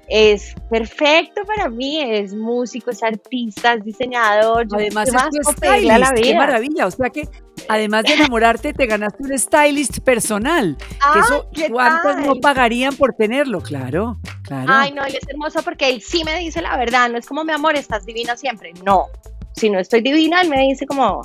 es 0.08 0.56
perfecto 0.70 1.42
para 1.46 1.70
mí, 1.70 2.02
es 2.02 2.34
músico, 2.34 2.92
es 2.92 3.04
artista, 3.04 3.74
es 3.74 3.84
diseñador. 3.84 4.66
Además, 4.74 5.10
¿qué 5.10 5.40
es 5.40 5.56
tu 5.56 5.68
a 5.68 5.78
la 5.78 6.08
stylist, 6.08 6.24
qué 6.24 6.36
maravilla. 6.36 6.88
O 6.88 6.92
sea 6.92 7.10
que, 7.10 7.28
además 7.68 8.06
de 8.06 8.14
enamorarte, 8.14 8.74
te 8.74 8.86
ganaste 8.86 9.24
un 9.24 9.38
stylist 9.38 10.00
personal. 10.00 10.78
Que 10.78 10.86
Ah, 11.02 11.22
eso, 11.24 11.50
¿qué 11.54 11.70
¿cuántas 11.70 12.26
no 12.26 12.36
pagarían 12.36 12.96
por 12.96 13.14
tenerlo? 13.14 13.60
Claro, 13.62 14.18
claro. 14.44 14.68
Ay, 14.70 14.94
no, 14.94 15.04
él 15.04 15.16
es 15.16 15.28
hermoso 15.28 15.62
porque 15.62 15.90
él 15.90 16.02
sí 16.02 16.24
me 16.24 16.38
dice 16.40 16.62
la 16.62 16.78
verdad, 16.78 17.10
no 17.10 17.18
es 17.18 17.26
como 17.26 17.44
mi 17.44 17.52
amor, 17.52 17.76
estás 17.76 18.06
divina 18.06 18.38
siempre. 18.38 18.72
No, 18.86 19.08
si 19.56 19.70
no 19.70 19.80
estoy 19.80 20.02
divina, 20.02 20.42
él 20.42 20.50
me 20.50 20.62
dice 20.62 20.86
como, 20.86 21.22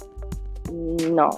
no, 1.13 1.31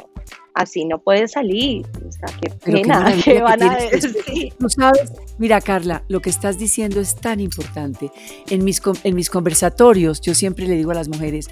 así 0.55 0.85
no 0.85 0.99
puedes 0.99 1.33
salir. 1.33 1.87
O 2.07 2.13
sea, 2.13 2.39
qué 2.41 2.51
pena, 2.51 3.01
maravilla 3.01 3.25
¿qué 3.25 3.33
que 3.35 3.43
van 3.43 3.63
a 3.63 3.77
decir? 3.77 4.53
Tú 4.59 4.69
sabes, 4.69 5.13
mira 5.39 5.61
Carla, 5.61 6.05
lo 6.09 6.21
que 6.21 6.31
estás 6.31 6.59
diciendo 6.59 7.01
es 7.01 7.17
tan 7.17 7.41
importante. 7.41 8.11
En 8.51 8.65
mis, 8.65 8.81
con- 8.81 8.99
en 9.05 9.15
mis 9.15 9.31
conversatorios 9.31 10.21
yo 10.21 10.35
siempre 10.35 10.67
le 10.67 10.77
digo 10.77 10.91
a 10.93 10.95
las 10.95 11.09
mujeres, 11.09 11.49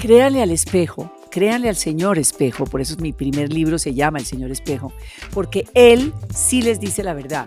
créanle 0.00 0.42
al 0.42 0.50
espejo, 0.50 1.12
créanle 1.30 1.68
al 1.68 1.76
Señor 1.76 2.18
espejo, 2.18 2.64
por 2.64 2.80
eso 2.80 2.96
mi 2.98 3.12
primer 3.12 3.52
libro 3.52 3.78
se 3.78 3.94
llama 3.94 4.18
El 4.18 4.26
Señor 4.26 4.50
espejo, 4.50 4.92
porque 5.32 5.66
Él 5.74 6.12
sí 6.34 6.62
les 6.62 6.80
dice 6.80 7.02
la 7.02 7.14
verdad. 7.14 7.46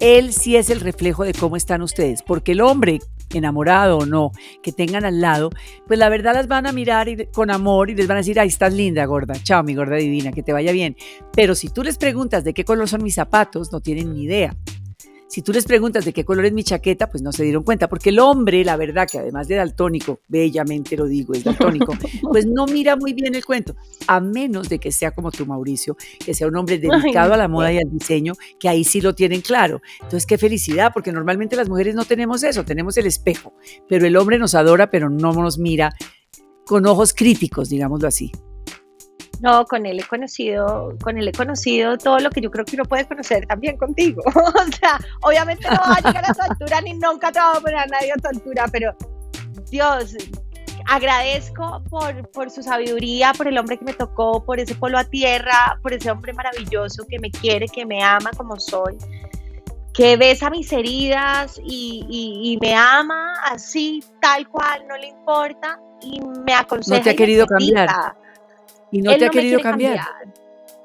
Él 0.00 0.32
sí 0.32 0.56
es 0.56 0.70
el 0.70 0.80
reflejo 0.80 1.24
de 1.24 1.34
cómo 1.34 1.56
están 1.56 1.82
ustedes, 1.82 2.22
porque 2.22 2.52
el 2.52 2.60
hombre 2.62 3.00
enamorado 3.34 3.98
o 3.98 4.06
no, 4.06 4.32
que 4.62 4.72
tengan 4.72 5.04
al 5.04 5.20
lado, 5.20 5.50
pues 5.86 5.98
la 5.98 6.08
verdad 6.08 6.34
las 6.34 6.48
van 6.48 6.66
a 6.66 6.72
mirar 6.72 7.08
con 7.32 7.50
amor 7.50 7.90
y 7.90 7.94
les 7.94 8.06
van 8.06 8.16
a 8.16 8.20
decir, 8.20 8.38
ay, 8.38 8.48
estás 8.48 8.72
linda, 8.72 9.04
gorda, 9.04 9.34
chao, 9.42 9.62
mi 9.62 9.74
gorda 9.74 9.96
divina, 9.96 10.32
que 10.32 10.42
te 10.42 10.52
vaya 10.52 10.72
bien. 10.72 10.96
Pero 11.34 11.54
si 11.54 11.68
tú 11.68 11.82
les 11.82 11.98
preguntas 11.98 12.44
de 12.44 12.54
qué 12.54 12.64
color 12.64 12.88
son 12.88 13.02
mis 13.02 13.14
zapatos, 13.14 13.72
no 13.72 13.80
tienen 13.80 14.12
ni 14.12 14.24
idea. 14.24 14.54
Si 15.30 15.42
tú 15.42 15.52
les 15.52 15.64
preguntas 15.64 16.04
de 16.04 16.12
qué 16.12 16.24
color 16.24 16.44
es 16.44 16.52
mi 16.52 16.64
chaqueta, 16.64 17.08
pues 17.08 17.22
no 17.22 17.30
se 17.30 17.44
dieron 17.44 17.62
cuenta, 17.62 17.88
porque 17.88 18.10
el 18.10 18.18
hombre, 18.18 18.64
la 18.64 18.76
verdad, 18.76 19.06
que 19.08 19.16
además 19.16 19.46
de 19.46 19.54
daltónico, 19.54 20.18
bellamente 20.26 20.96
lo 20.96 21.06
digo, 21.06 21.34
es 21.34 21.44
daltónico, 21.44 21.92
pues 22.22 22.46
no 22.46 22.66
mira 22.66 22.96
muy 22.96 23.12
bien 23.12 23.36
el 23.36 23.44
cuento, 23.44 23.76
a 24.08 24.18
menos 24.18 24.68
de 24.68 24.80
que 24.80 24.90
sea 24.90 25.12
como 25.12 25.30
tú, 25.30 25.46
Mauricio, 25.46 25.96
que 26.18 26.34
sea 26.34 26.48
un 26.48 26.56
hombre 26.56 26.78
dedicado 26.78 27.32
a 27.32 27.36
la 27.36 27.46
moda 27.46 27.72
y 27.72 27.76
al 27.76 27.88
diseño, 27.88 28.34
que 28.58 28.68
ahí 28.68 28.82
sí 28.82 29.00
lo 29.00 29.14
tienen 29.14 29.40
claro. 29.40 29.80
Entonces, 30.02 30.26
qué 30.26 30.36
felicidad, 30.36 30.90
porque 30.92 31.12
normalmente 31.12 31.54
las 31.54 31.68
mujeres 31.68 31.94
no 31.94 32.04
tenemos 32.04 32.42
eso, 32.42 32.64
tenemos 32.64 32.96
el 32.96 33.06
espejo, 33.06 33.54
pero 33.88 34.08
el 34.08 34.16
hombre 34.16 34.36
nos 34.36 34.56
adora, 34.56 34.90
pero 34.90 35.10
no 35.10 35.32
nos 35.32 35.60
mira 35.60 35.94
con 36.66 36.84
ojos 36.86 37.14
críticos, 37.14 37.68
digámoslo 37.68 38.08
así. 38.08 38.32
No, 39.40 39.64
con 39.64 39.86
él 39.86 39.98
he 40.00 40.02
conocido, 40.02 40.94
con 41.02 41.16
él 41.16 41.28
he 41.28 41.32
conocido 41.32 41.96
todo 41.96 42.18
lo 42.18 42.30
que 42.30 42.42
yo 42.42 42.50
creo 42.50 42.64
que 42.64 42.76
uno 42.76 42.84
puede 42.84 43.06
conocer 43.06 43.46
también 43.46 43.76
contigo. 43.78 44.22
o 44.34 44.78
sea, 44.78 44.98
obviamente 45.22 45.68
no 45.68 45.76
va 45.76 45.94
a 45.94 46.00
llegar 46.00 46.30
a 46.30 46.34
tu 46.34 46.42
altura 46.42 46.80
ni 46.82 46.92
nunca 46.94 47.32
te 47.32 47.38
va 47.38 47.52
a 47.52 47.60
poner 47.60 47.78
a 47.78 47.86
nadie 47.86 48.12
a 48.12 48.16
tu 48.16 48.28
altura, 48.28 48.66
pero 48.70 48.94
Dios, 49.70 50.14
agradezco 50.86 51.82
por, 51.88 52.28
por 52.32 52.50
su 52.50 52.62
sabiduría, 52.62 53.32
por 53.32 53.48
el 53.48 53.56
hombre 53.56 53.78
que 53.78 53.84
me 53.84 53.94
tocó, 53.94 54.44
por 54.44 54.60
ese 54.60 54.74
polo 54.74 54.98
a 54.98 55.04
tierra, 55.04 55.78
por 55.82 55.92
ese 55.92 56.10
hombre 56.10 56.32
maravilloso 56.32 57.06
que 57.08 57.18
me 57.18 57.30
quiere, 57.30 57.66
que 57.66 57.86
me 57.86 58.02
ama 58.02 58.30
como 58.36 58.58
soy, 58.58 58.98
que 59.94 60.16
besa 60.16 60.50
mis 60.50 60.72
heridas 60.72 61.60
y, 61.64 62.04
y, 62.08 62.58
me 62.60 62.74
ama 62.74 63.34
así, 63.44 64.02
tal 64.20 64.48
cual, 64.48 64.86
no 64.88 64.96
le 64.96 65.08
importa 65.08 65.78
y 66.02 66.20
me 66.44 66.54
aconseja. 66.54 66.98
No 66.98 67.04
te 67.04 67.10
ha 67.10 67.16
querido 67.16 67.46
cambiar. 67.46 67.88
Y 68.92 69.02
no 69.02 69.16
te 69.16 69.26
ha 69.26 69.30
querido 69.30 69.60
cambiar. 69.60 70.00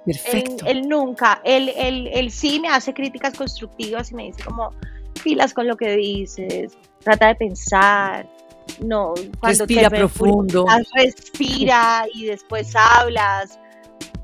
Perfecto. 0.06 0.66
Él, 0.68 0.88
nunca, 0.88 1.42
él, 1.44 1.72
él, 1.76 2.08
él, 2.14 2.30
sí 2.30 2.60
me 2.60 2.68
hace 2.68 2.94
críticas 2.94 3.36
constructivas 3.36 4.12
y 4.12 4.16
me 4.16 4.24
dice 4.26 4.44
como, 4.44 4.72
pilas 5.24 5.54
con 5.54 5.68
lo 5.68 5.76
que 5.76 5.96
dices, 5.96 6.78
trata 7.00 7.30
de 7.30 7.36
pensar, 7.36 8.28
no, 8.84 9.16
cuando 9.40 9.66
respira 9.66 9.90
profundo. 9.90 10.66
Respira 10.94 12.06
y 12.14 12.26
después 12.26 12.74
hablas. 12.76 13.60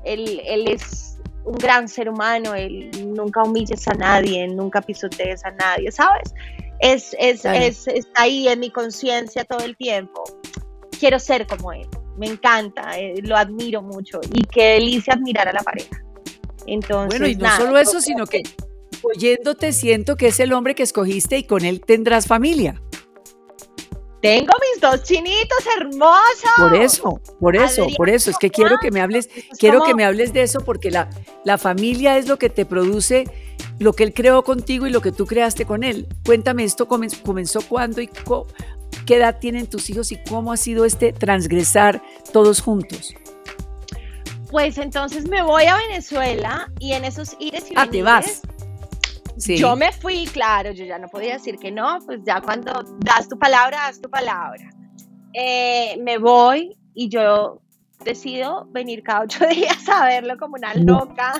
Él, 0.04 0.40
él 0.44 0.68
es 0.68 1.18
un 1.44 1.54
gran 1.54 1.88
ser 1.88 2.08
humano, 2.08 2.54
él 2.54 2.90
nunca 3.04 3.42
humilles 3.42 3.86
a 3.88 3.94
nadie, 3.94 4.46
nunca 4.46 4.80
pisotees 4.80 5.44
a 5.44 5.50
nadie, 5.50 5.90
¿sabes? 5.90 6.32
Es, 6.78 7.16
es, 7.18 7.44
es, 7.44 7.88
está 7.88 8.22
ahí 8.22 8.46
en 8.46 8.60
mi 8.60 8.70
conciencia 8.70 9.44
todo 9.44 9.64
el 9.64 9.76
tiempo. 9.76 10.22
Quiero 10.98 11.18
ser 11.18 11.46
como 11.48 11.72
él 11.72 11.88
me 12.16 12.26
encanta, 12.26 12.98
eh, 12.98 13.14
lo 13.22 13.36
admiro 13.36 13.82
mucho 13.82 14.20
y 14.32 14.44
qué 14.44 14.74
delicia 14.74 15.14
admirar 15.14 15.48
a 15.48 15.52
la 15.52 15.62
pareja. 15.62 16.02
Entonces, 16.66 17.18
bueno, 17.18 17.26
y 17.26 17.36
no 17.36 17.56
solo 17.56 17.78
eso, 17.78 18.00
sino 18.00 18.26
que 18.26 18.42
oyéndote 19.02 19.72
siento 19.72 20.16
que 20.16 20.28
es 20.28 20.40
el 20.40 20.52
hombre 20.52 20.74
que 20.74 20.82
escogiste 20.82 21.38
y 21.38 21.44
con 21.44 21.64
él 21.64 21.80
tendrás 21.80 22.26
familia. 22.26 22.80
Tengo 24.20 24.52
mis 24.60 24.80
dos 24.80 25.02
chinitos 25.02 25.58
hermosos. 25.76 26.50
Por 26.56 26.76
eso, 26.76 27.20
por 27.40 27.56
eso, 27.56 27.86
por 27.96 28.08
eso. 28.08 28.30
Es 28.30 28.38
que 28.38 28.50
quiero 28.50 28.76
que 28.80 28.92
me 28.92 29.00
hables, 29.00 29.28
quiero 29.58 29.82
que 29.82 29.94
me 29.94 30.04
hables 30.04 30.32
de 30.32 30.42
eso 30.42 30.60
porque 30.60 30.92
la, 30.92 31.10
la 31.44 31.58
familia 31.58 32.16
es 32.16 32.28
lo 32.28 32.38
que 32.38 32.48
te 32.48 32.64
produce 32.64 33.24
lo 33.80 33.92
que 33.94 34.04
él 34.04 34.14
creó 34.14 34.42
contigo 34.44 34.86
y 34.86 34.90
lo 34.90 35.00
que 35.00 35.12
tú 35.12 35.26
creaste 35.26 35.64
con 35.64 35.82
él. 35.82 36.06
Cuéntame 36.24 36.64
esto 36.64 36.86
comenzó, 36.86 37.22
comenzó 37.22 37.60
cuándo 37.62 38.00
y 38.00 38.08
qué 39.06 39.16
edad 39.16 39.38
tienen 39.38 39.66
tus 39.66 39.90
hijos 39.90 40.12
y 40.12 40.16
cómo 40.28 40.52
ha 40.52 40.56
sido 40.56 40.84
este 40.84 41.12
transgresar 41.12 42.02
todos 42.32 42.60
juntos. 42.60 43.14
Pues 44.50 44.76
entonces 44.78 45.28
me 45.28 45.42
voy 45.42 45.64
a 45.64 45.76
Venezuela 45.76 46.70
y 46.78 46.92
en 46.92 47.04
esos 47.04 47.36
ires 47.38 47.70
y 47.70 47.74
Ah, 47.76 47.88
te 47.88 48.02
vas. 48.02 48.42
Yo 49.36 49.76
me 49.76 49.92
fui, 49.92 50.26
claro, 50.26 50.72
yo 50.72 50.84
ya 50.84 50.98
no 50.98 51.08
podía 51.08 51.34
decir 51.34 51.58
que 51.58 51.70
no, 51.70 51.98
pues 52.04 52.20
ya 52.24 52.40
cuando 52.40 52.84
das 52.98 53.28
tu 53.28 53.38
palabra, 53.38 53.78
das 53.86 54.00
tu 54.00 54.10
palabra. 54.10 54.70
Eh, 55.32 55.96
me 56.02 56.18
voy 56.18 56.76
y 56.94 57.08
yo 57.08 57.62
decido 58.04 58.66
venir 58.70 59.02
cada 59.02 59.22
ocho 59.22 59.46
días 59.48 59.88
a 59.88 60.04
verlo 60.04 60.36
como 60.36 60.56
una 60.56 60.74
loca, 60.74 61.34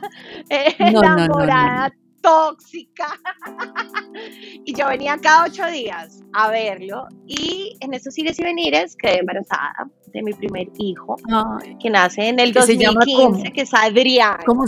eh, 0.48 0.74
enamorada, 0.78 1.92
tóxica. 2.22 3.18
y 4.64 4.74
yo 4.74 4.86
venía 4.88 5.18
cada 5.18 5.44
ocho 5.44 5.66
días 5.66 6.22
a 6.32 6.50
verlo 6.50 7.06
y 7.26 7.76
en 7.80 7.92
esos 7.92 8.16
ires 8.16 8.38
y 8.38 8.44
venires 8.44 8.96
quedé 8.96 9.18
embarazada 9.18 9.90
de 10.06 10.22
mi 10.22 10.32
primer 10.32 10.68
hijo, 10.78 11.16
que 11.80 11.90
nace 11.90 12.28
en 12.28 12.38
el 12.38 12.52
2015, 12.52 13.52
que 13.52 13.62
es 13.62 13.74
Adrián. 13.74 14.38
¿Cómo 14.46 14.64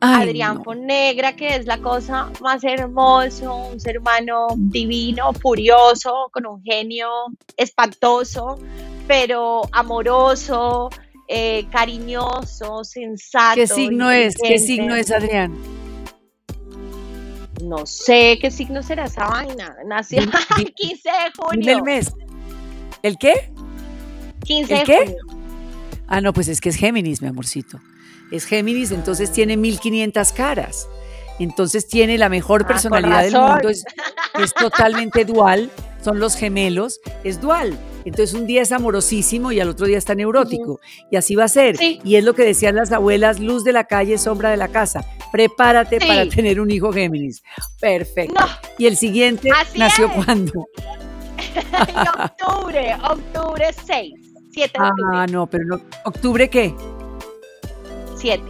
Adrián 0.00 0.62
Negra, 0.80 1.34
que 1.34 1.56
es 1.56 1.66
la 1.66 1.78
cosa 1.78 2.30
más 2.42 2.62
hermoso, 2.62 3.54
un 3.72 3.80
ser 3.80 3.98
humano 3.98 4.48
divino, 4.54 5.32
furioso, 5.32 6.28
con 6.30 6.46
un 6.46 6.62
genio 6.62 7.08
espantoso, 7.56 8.58
pero 9.06 9.62
amoroso, 9.72 10.90
eh, 11.26 11.66
cariñoso, 11.70 12.84
sensato. 12.84 13.54
¿Qué 13.54 13.66
signo 13.66 14.10
es? 14.10 14.36
¿Qué 14.36 14.58
signo 14.58 14.94
es 14.94 15.10
Adrián? 15.10 15.54
No 17.68 17.86
sé 17.86 18.38
qué 18.40 18.50
signo 18.50 18.82
será 18.82 19.04
esa 19.04 19.26
vaina. 19.26 19.76
Nació 19.86 20.22
el 20.58 20.72
15 20.72 21.08
de 21.08 21.14
junio. 21.36 21.76
el 21.76 21.82
mes. 21.82 22.12
¿El 23.02 23.16
qué? 23.18 23.50
15 24.44 24.74
¿El 24.74 24.84
qué? 24.84 25.16
Ah, 26.06 26.20
no, 26.20 26.32
pues 26.32 26.48
es 26.48 26.60
que 26.60 26.68
es 26.68 26.76
Géminis, 26.76 27.22
mi 27.22 27.28
amorcito 27.28 27.80
es 28.30 28.44
Géminis, 28.46 28.90
entonces 28.90 29.32
tiene 29.32 29.56
1500 29.56 30.32
caras. 30.32 30.88
Entonces 31.38 31.88
tiene 31.88 32.18
la 32.18 32.28
mejor 32.28 32.62
ah, 32.64 32.68
personalidad 32.68 33.22
del 33.22 33.34
mundo, 33.34 33.68
es, 33.68 33.84
totalmente 34.54 35.24
dual, 35.24 35.70
son 36.02 36.20
los 36.20 36.36
gemelos, 36.36 37.00
es 37.24 37.40
dual. 37.40 37.76
Entonces 38.04 38.34
un 38.34 38.46
día 38.46 38.62
es 38.62 38.70
amorosísimo 38.72 39.50
y 39.50 39.60
al 39.60 39.68
otro 39.68 39.86
día 39.86 39.98
está 39.98 40.14
neurótico. 40.14 40.80
Y 41.10 41.16
así 41.16 41.34
va 41.34 41.44
a 41.44 41.48
ser. 41.48 41.76
Y 41.80 42.16
es 42.16 42.24
lo 42.24 42.34
que 42.34 42.44
decían 42.44 42.76
las 42.76 42.92
abuelas, 42.92 43.40
luz 43.40 43.64
de 43.64 43.72
la 43.72 43.84
calle, 43.84 44.18
sombra 44.18 44.50
de 44.50 44.58
la 44.58 44.68
casa. 44.68 45.04
Prepárate 45.32 45.98
para 45.98 46.28
tener 46.28 46.60
un 46.60 46.70
hijo 46.70 46.92
Géminis. 46.92 47.42
Perfecto. 47.80 48.44
Y 48.78 48.86
el 48.86 48.96
siguiente 48.96 49.50
nació 49.76 50.12
cuando? 50.12 50.66
en 51.54 52.08
octubre, 52.08 52.96
octubre 53.10 53.66
6, 53.86 54.12
7 54.52 54.72
de 54.78 54.84
octubre. 54.84 55.10
Ah, 55.14 55.26
no, 55.26 55.46
pero 55.46 55.64
no. 55.64 55.80
¿Octubre 56.04 56.48
qué? 56.48 56.74
7. 58.16 58.42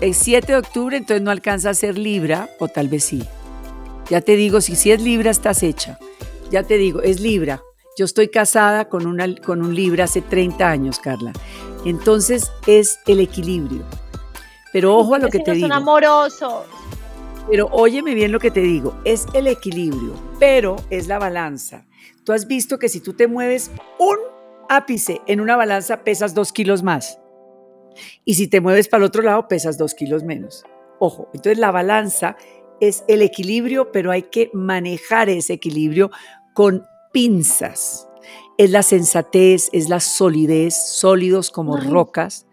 El 0.00 0.14
7 0.14 0.52
de 0.52 0.58
octubre 0.58 0.96
entonces 0.96 1.22
no 1.22 1.30
alcanza 1.30 1.70
a 1.70 1.74
ser 1.74 1.96
Libra, 1.96 2.50
o 2.58 2.68
tal 2.68 2.88
vez 2.88 3.04
sí. 3.04 3.22
Ya 4.10 4.20
te 4.20 4.36
digo, 4.36 4.60
si, 4.60 4.76
si 4.76 4.90
es 4.92 5.00
Libra 5.00 5.30
estás 5.30 5.62
hecha. 5.62 5.98
Ya 6.50 6.62
te 6.62 6.76
digo, 6.76 7.00
es 7.02 7.20
Libra. 7.20 7.62
Yo 7.96 8.04
estoy 8.04 8.28
casada 8.28 8.88
con, 8.88 9.06
una, 9.06 9.34
con 9.36 9.62
un 9.62 9.74
Libra 9.74 10.04
hace 10.04 10.20
30 10.20 10.68
años, 10.68 10.98
Carla. 10.98 11.32
Entonces 11.84 12.50
es 12.66 12.98
el 13.06 13.20
equilibrio. 13.20 13.84
Pero 14.72 14.96
ojo 14.96 15.14
a 15.14 15.18
lo 15.18 15.28
que 15.28 15.38
te 15.38 15.52
digo. 15.52 15.68
Son 15.68 15.76
amorosos. 15.76 16.66
Pero 17.48 17.68
óyeme 17.70 18.14
bien 18.14 18.32
lo 18.32 18.40
que 18.40 18.50
te 18.50 18.60
digo, 18.60 18.96
es 19.04 19.26
el 19.34 19.46
equilibrio, 19.46 20.14
pero 20.40 20.76
es 20.90 21.06
la 21.08 21.18
balanza. 21.18 21.84
Tú 22.24 22.32
has 22.32 22.46
visto 22.46 22.78
que 22.78 22.88
si 22.88 23.00
tú 23.00 23.12
te 23.12 23.28
mueves 23.28 23.70
un 23.98 24.16
ápice 24.68 25.20
en 25.26 25.40
una 25.40 25.56
balanza 25.56 25.98
pesas 26.04 26.34
dos 26.34 26.52
kilos 26.52 26.82
más. 26.82 27.18
Y 28.24 28.34
si 28.34 28.48
te 28.48 28.60
mueves 28.60 28.88
para 28.88 29.04
el 29.04 29.08
otro 29.08 29.22
lado, 29.22 29.48
pesas 29.48 29.78
dos 29.78 29.94
kilos 29.94 30.24
menos. 30.24 30.64
Ojo, 30.98 31.28
entonces 31.34 31.58
la 31.58 31.70
balanza 31.70 32.36
es 32.80 33.04
el 33.08 33.22
equilibrio, 33.22 33.92
pero 33.92 34.10
hay 34.10 34.22
que 34.22 34.50
manejar 34.52 35.28
ese 35.28 35.54
equilibrio 35.54 36.10
con 36.54 36.86
pinzas. 37.12 38.08
Es 38.58 38.70
la 38.70 38.82
sensatez, 38.82 39.68
es 39.72 39.88
la 39.88 40.00
solidez, 40.00 40.74
sólidos 40.74 41.50
como 41.50 41.76
rocas. 41.76 42.46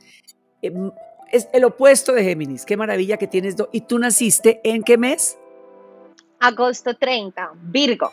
Em, 0.61 0.91
es 1.31 1.47
el 1.53 1.63
opuesto 1.63 2.13
de 2.13 2.23
Géminis. 2.23 2.65
Qué 2.65 2.77
maravilla 2.77 3.17
que 3.17 3.27
tienes. 3.27 3.55
¿Y 3.71 3.81
tú 3.81 3.99
naciste 3.99 4.61
en 4.63 4.83
qué 4.83 4.97
mes? 4.97 5.37
Agosto 6.39 6.95
30, 6.95 7.51
Virgo. 7.63 8.11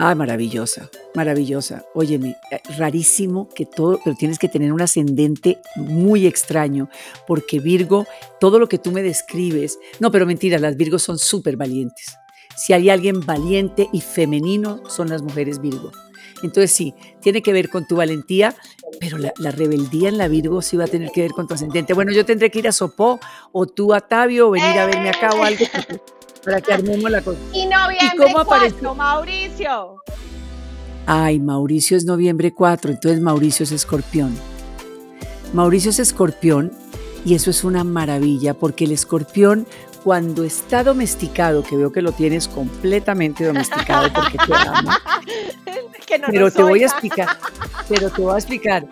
Ah, 0.00 0.14
maravillosa, 0.14 0.88
maravillosa. 1.16 1.84
Óyeme, 1.92 2.36
eh, 2.52 2.60
rarísimo 2.78 3.48
que 3.48 3.66
todo, 3.66 3.98
pero 4.04 4.14
tienes 4.14 4.38
que 4.38 4.48
tener 4.48 4.72
un 4.72 4.80
ascendente 4.80 5.58
muy 5.74 6.24
extraño, 6.24 6.88
porque 7.26 7.58
Virgo, 7.58 8.06
todo 8.38 8.60
lo 8.60 8.68
que 8.68 8.78
tú 8.78 8.92
me 8.92 9.02
describes, 9.02 9.80
no, 9.98 10.12
pero 10.12 10.24
mentira, 10.24 10.60
las 10.60 10.76
Virgos 10.76 11.02
son 11.02 11.18
súper 11.18 11.56
valientes. 11.56 12.16
Si 12.56 12.72
hay 12.72 12.90
alguien 12.90 13.26
valiente 13.26 13.88
y 13.92 14.00
femenino, 14.00 14.88
son 14.88 15.08
las 15.08 15.22
mujeres 15.22 15.60
Virgo. 15.60 15.90
Entonces 16.44 16.70
sí, 16.70 16.94
tiene 17.20 17.42
que 17.42 17.52
ver 17.52 17.68
con 17.68 17.84
tu 17.84 17.96
valentía, 17.96 18.54
pero 19.00 19.18
la, 19.18 19.50
rebeldía 19.50 20.10
en 20.10 20.18
la 20.18 20.28
Virgo 20.28 20.62
sí 20.62 20.76
va 20.76 20.84
a 20.84 20.88
tener 20.88 21.10
que 21.10 21.22
ver 21.22 21.32
con 21.32 21.48
tu 21.48 21.54
ascendente. 21.54 21.92
Bueno, 21.92 22.12
yo 22.12 22.24
tendré 22.24 22.52
que 22.52 22.60
ir 22.60 22.68
a 22.68 22.72
Sopó, 22.72 23.18
o 23.50 23.66
tú 23.66 23.92
a 23.92 24.00
Tabio, 24.00 24.46
o 24.46 24.50
venir 24.52 24.78
a 24.78 24.86
verme 24.86 25.08
acá 25.08 25.30
o 25.30 25.42
algo 25.42 25.64
para 26.48 26.60
que 26.62 26.72
armemos 26.72 27.10
la 27.10 27.20
cosa. 27.20 27.38
Y 27.52 27.66
noviembre 27.66 28.32
4, 28.44 28.94
Mauricio. 28.94 29.96
Ay, 31.04 31.40
Mauricio 31.40 31.96
es 31.96 32.04
noviembre 32.04 32.54
4, 32.54 32.92
entonces 32.92 33.20
Mauricio 33.20 33.64
es 33.64 33.72
escorpión. 33.72 34.34
Mauricio 35.52 35.90
es 35.90 35.98
escorpión 35.98 36.72
y 37.24 37.34
eso 37.34 37.50
es 37.50 37.64
una 37.64 37.84
maravilla 37.84 38.54
porque 38.54 38.84
el 38.84 38.92
escorpión 38.92 39.66
cuando 40.04 40.44
está 40.44 40.84
domesticado, 40.84 41.62
que 41.62 41.76
veo 41.76 41.92
que 41.92 42.00
lo 42.00 42.12
tienes 42.12 42.48
completamente 42.48 43.44
domesticado 43.44 44.10
porque 44.12 44.38
te 44.38 44.54
amo, 44.54 44.90
pero 46.30 46.50
te 46.50 46.62
voy 46.62 46.82
a 46.82 46.86
explicar, 46.86 47.28
pero 47.88 48.08
te 48.08 48.22
voy 48.22 48.34
a 48.34 48.38
explicar. 48.38 48.86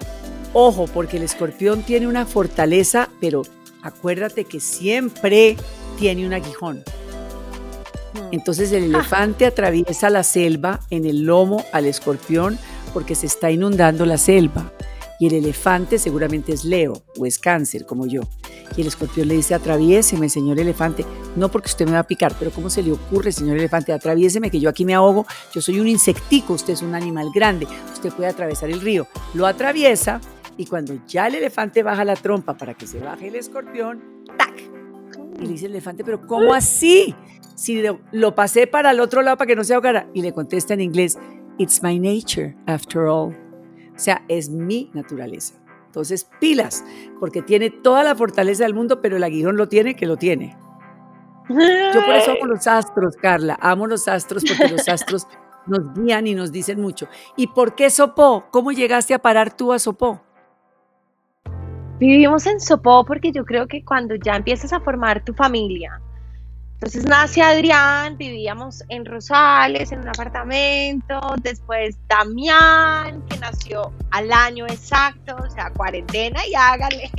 Ojo, 0.53 0.87
porque 0.87 1.17
el 1.17 1.23
escorpión 1.23 1.83
tiene 1.83 2.07
una 2.07 2.27
fortaleza, 2.27 3.09
pero 3.19 3.43
acuérdate 3.83 4.45
que 4.45 4.61
siempre 4.61 5.57
tiene 5.99 6.27
un 6.27 6.33
aguijón. 6.33 6.83
Entonces 8.33 8.73
el 8.73 8.85
elefante 8.85 9.47
atraviesa 9.47 10.11
la 10.11 10.23
selva 10.23 10.81
en 10.91 11.07
el 11.07 11.25
lomo 11.25 11.65
al 11.73 11.87
escorpión 11.87 12.59
porque 12.93 13.15
se 13.15 13.27
está 13.27 13.51
inundando 13.51 14.07
la 14.07 14.19
selva. 14.19 14.73
Y 15.19 15.29
el 15.29 15.35
elefante 15.35 15.99
seguramente 15.99 16.53
es 16.53 16.65
Leo 16.65 17.03
o 17.19 17.27
es 17.27 17.39
cáncer 17.39 17.87
como 17.87 18.07
yo. 18.07 18.23
Y 18.77 18.83
el 18.83 18.89
escorpión 18.89 19.29
le 19.29 19.35
dice, 19.35 19.55
atraviéseme, 19.55 20.29
señor 20.29 20.59
elefante. 20.59 21.07
No 21.37 21.51
porque 21.51 21.69
usted 21.69 21.87
me 21.87 21.93
va 21.93 22.01
a 22.01 22.07
picar, 22.07 22.35
pero 22.39 22.51
¿cómo 22.51 22.69
se 22.69 22.83
le 22.83 22.93
ocurre, 22.93 23.33
señor 23.33 23.57
elefante? 23.57 23.93
Atraviéseme, 23.93 24.51
que 24.51 24.61
yo 24.61 24.69
aquí 24.69 24.85
me 24.85 24.95
ahogo. 24.95 25.27
Yo 25.55 25.63
soy 25.63 25.81
un 25.81 25.89
insectico, 25.89 26.53
usted 26.53 26.75
es 26.75 26.83
un 26.83 26.95
animal 26.95 27.31
grande. 27.35 27.67
Usted 27.93 28.13
puede 28.13 28.29
atravesar 28.29 28.69
el 28.71 28.81
río. 28.81 29.07
Lo 29.33 29.47
atraviesa 29.47 30.21
y 30.59 30.67
cuando 30.67 30.99
ya 31.07 31.27
el 31.27 31.37
elefante 31.37 31.83
baja 31.83 32.05
la 32.05 32.17
trompa 32.17 32.57
para 32.57 32.75
que 32.75 32.87
se 32.87 32.99
baje 32.99 33.29
el 33.29 33.37
escorpión, 33.37 34.03
¡tac! 34.39 34.55
Y 35.39 35.43
le 35.43 35.49
dice 35.49 35.67
el 35.67 35.73
elefante, 35.73 36.03
pero 36.03 36.27
¿cómo 36.27 36.55
así? 36.55 37.15
Si 37.57 37.83
lo, 38.13 38.35
pasé 38.35 38.67
para 38.67 38.91
el 38.91 39.01
otro 39.01 39.23
lado 39.23 39.39
para 39.39 39.49
que 39.49 39.57
no 39.57 39.65
se 39.65 39.75
ahogara. 39.75 40.09
Y 40.13 40.23
le 40.23 40.33
contesta 40.33 40.75
en 40.75 40.83
inglés, 40.83 41.19
It's 41.59 41.83
my 41.83 41.99
nature, 41.99 42.55
after 42.67 43.03
all. 43.03 43.35
O 43.95 43.99
sea, 43.99 44.23
es 44.29 44.51
mi 44.51 44.91
naturaleza. 44.93 45.55
Entonces, 45.87 46.29
pilas, 46.39 46.85
porque 47.19 47.41
tiene 47.41 47.71
toda 47.71 48.05
la 48.05 48.15
fortaleza 48.15 48.65
del 48.65 48.75
mundo, 48.75 49.01
pero 49.01 49.17
el 49.17 49.25
aguijón 49.25 49.57
lo 49.57 49.69
tiene 49.69 49.97
que 49.97 50.07
lo 50.07 50.19
tiene. 50.19 50.55
Yo 51.49 52.05
por 52.05 52.15
eso 52.15 52.33
amo 52.33 52.45
los 52.47 52.67
astros, 52.67 53.17
Carla. 53.17 53.59
Amo 53.63 53.87
los 53.87 54.07
astros 54.07 54.45
porque 54.47 54.75
los 54.75 54.87
astros 54.87 55.27
nos 55.67 55.95
guían 55.95 56.27
y 56.27 56.35
nos 56.35 56.53
dicen 56.53 56.79
mucho. 56.79 57.09
¿Y 57.37 57.47
por 57.47 57.75
qué 57.75 57.89
Sopó? 57.89 58.47
¿Cómo 58.51 58.73
llegaste 58.73 59.15
a 59.15 59.19
parar 59.19 59.57
tú 59.57 59.73
a 59.73 59.79
Sopó? 59.79 60.21
Vivimos 61.99 62.47
en 62.47 62.61
Sopó 62.61 63.07
porque 63.07 63.33
yo 63.33 63.47
creo 63.47 63.67
que 63.67 63.83
cuando 63.83 64.17
ya 64.17 64.37
empiezas 64.37 64.75
a 64.75 64.81
formar 64.81 65.25
tu 65.25 65.33
familia, 65.33 66.03
entonces 66.77 67.07
nace 67.07 67.41
Adrián, 67.41 68.19
vivíamos 68.19 68.85
en 68.91 69.07
Rosales, 69.07 69.93
en 69.93 70.01
un 70.01 70.09
apartamento, 70.09 71.19
después 71.43 71.97
Damián, 72.07 73.25
que 73.31 73.39
nació 73.39 73.95
al 74.11 74.31
año 74.31 74.67
exacto, 74.67 75.35
o 75.43 75.51
sea, 75.51 75.71
cuarentena 75.71 76.47
y 76.47 76.55
hágale. 76.55 77.11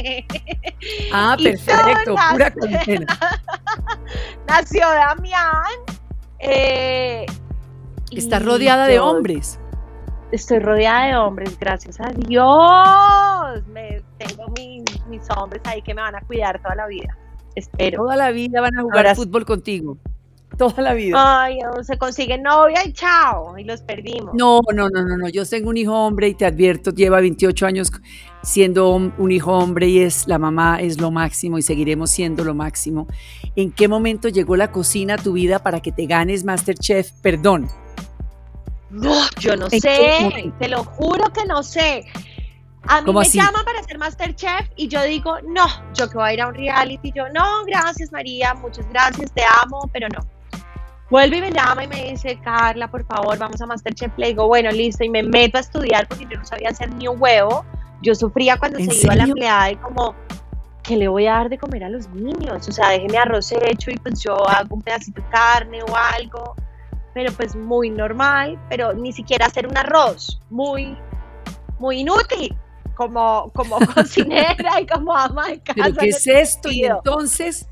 Ah, 1.11 1.35
perfecto, 1.43 2.15
pura 2.33 2.53
cuarentena. 2.53 3.17
nació 4.47 4.87
Damián. 4.87 5.63
Eh, 6.37 7.25
Está 8.11 8.37
rodeada 8.37 8.85
de 8.85 8.99
hombres. 8.99 9.59
Estoy 10.31 10.59
rodeada 10.59 11.07
de 11.07 11.15
hombres, 11.15 11.57
gracias 11.57 11.99
a 11.99 12.11
Dios. 12.11 13.67
Me, 13.69 14.03
tengo 14.19 14.49
mis, 14.49 14.83
mis 15.07 15.23
hombres 15.35 15.63
ahí 15.65 15.81
que 15.81 15.95
me 15.95 16.01
van 16.03 16.15
a 16.15 16.21
cuidar 16.21 16.61
toda 16.61 16.75
la 16.75 16.85
vida. 16.85 17.17
Espero. 17.57 18.03
Toda 18.03 18.15
la 18.15 18.29
vida 18.29 18.61
van 18.61 18.77
a 18.77 18.83
jugar 18.83 19.15
fútbol 19.15 19.43
contigo. 19.43 19.97
Toda 20.59 20.81
la 20.81 20.93
vida. 20.93 21.43
Ay, 21.43 21.57
se 21.81 21.97
consigue 21.97 22.37
novia 22.37 22.85
y 22.85 22.93
chao, 22.93 23.57
y 23.57 23.63
los 23.63 23.81
perdimos. 23.81 24.33
No, 24.35 24.61
no, 24.73 24.89
no, 24.89 25.03
no, 25.03 25.17
no. 25.17 25.27
Yo 25.29 25.43
tengo 25.45 25.69
un 25.69 25.77
hijo 25.77 25.93
hombre 25.93 26.27
y 26.27 26.35
te 26.35 26.45
advierto, 26.45 26.91
lleva 26.91 27.19
28 27.19 27.65
años 27.65 27.91
siendo 28.43 28.91
un 28.91 29.31
hijo 29.31 29.51
hombre 29.51 29.87
y 29.87 29.99
es 29.99 30.27
la 30.27 30.37
mamá 30.37 30.79
es 30.79 31.01
lo 31.01 31.11
máximo 31.11 31.57
y 31.57 31.63
seguiremos 31.63 32.11
siendo 32.11 32.43
lo 32.43 32.53
máximo. 32.53 33.07
¿En 33.55 33.71
qué 33.71 33.87
momento 33.87 34.29
llegó 34.29 34.55
la 34.55 34.71
cocina 34.71 35.15
a 35.15 35.17
tu 35.17 35.33
vida 35.33 35.59
para 35.59 35.79
que 35.79 35.91
te 35.91 36.05
ganes 36.05 36.43
Masterchef? 36.43 37.11
Perdón. 37.21 37.67
No, 38.91 39.15
yo 39.39 39.55
no 39.55 39.67
sé, 39.69 40.51
te 40.59 40.67
lo 40.69 40.83
juro 40.83 41.25
que 41.33 41.45
no 41.45 41.63
sé. 41.63 42.05
A 42.87 43.01
mí 43.01 43.13
me 43.13 43.23
llaman 43.23 43.65
para 43.65 43.79
hacer 43.79 43.97
Masterchef 43.97 44.69
y 44.75 44.87
yo 44.87 45.03
digo, 45.03 45.37
no, 45.41 45.65
yo 45.93 46.09
que 46.09 46.17
voy 46.17 46.29
a 46.29 46.33
ir 46.33 46.41
a 46.41 46.47
un 46.47 46.55
reality, 46.55 47.11
yo, 47.13 47.27
no, 47.29 47.65
gracias 47.65 48.11
María, 48.11 48.53
muchas 48.53 48.87
gracias, 48.89 49.31
te 49.33 49.43
amo, 49.61 49.89
pero 49.91 50.07
no. 50.09 50.25
Vuelve 51.09 51.37
y 51.37 51.41
me 51.41 51.51
llama 51.51 51.83
y 51.85 51.87
me 51.87 52.11
dice, 52.11 52.37
Carla, 52.43 52.89
por 52.89 53.05
favor, 53.05 53.37
vamos 53.37 53.61
a 53.61 53.65
Masterchef. 53.65 54.11
Le 54.17 54.27
digo, 54.27 54.47
bueno, 54.47 54.69
listo, 54.71 55.05
y 55.05 55.09
me 55.09 55.23
meto 55.23 55.57
a 55.57 55.61
estudiar 55.61 56.05
porque 56.07 56.27
yo 56.29 56.37
no 56.37 56.45
sabía 56.45 56.69
hacer 56.69 56.93
ni 56.93 57.07
un 57.07 57.21
huevo. 57.21 57.65
Yo 58.01 58.13
sufría 58.13 58.57
cuando 58.57 58.77
se 58.79 58.93
iba 58.93 59.15
la 59.15 59.23
empleada 59.23 59.71
y 59.71 59.77
como, 59.77 60.15
¿qué 60.83 60.97
le 60.97 61.07
voy 61.07 61.27
a 61.27 61.33
dar 61.33 61.49
de 61.49 61.57
comer 61.57 61.85
a 61.85 61.89
los 61.89 62.09
niños? 62.09 62.67
O 62.67 62.71
sea, 62.71 62.89
déjeme 62.89 63.17
arroz 63.17 63.51
hecho 63.53 63.89
y 63.89 63.97
pues 63.97 64.21
yo 64.21 64.35
hago 64.49 64.75
un 64.75 64.81
pedacito 64.81 65.21
de 65.21 65.29
carne 65.29 65.81
o 65.81 65.95
algo, 65.95 66.55
pero 67.13 67.31
pues 67.31 67.55
muy 67.55 67.89
normal, 67.89 68.59
pero 68.69 68.93
ni 68.93 69.13
siquiera 69.13 69.45
hacer 69.45 69.65
un 69.65 69.77
arroz, 69.77 70.41
muy, 70.49 70.97
muy 71.79 72.01
inútil 72.01 72.53
como, 72.97 73.51
como 73.53 73.77
cocinera 73.93 74.81
y 74.81 74.87
como 74.87 75.15
ama 75.15 75.47
de 75.47 75.59
casa. 75.59 75.79
¿Pero 75.83 75.95
qué 75.95 76.09
es 76.09 76.27
esto? 76.27 76.69
Y 76.71 76.83
entonces... 76.83 77.67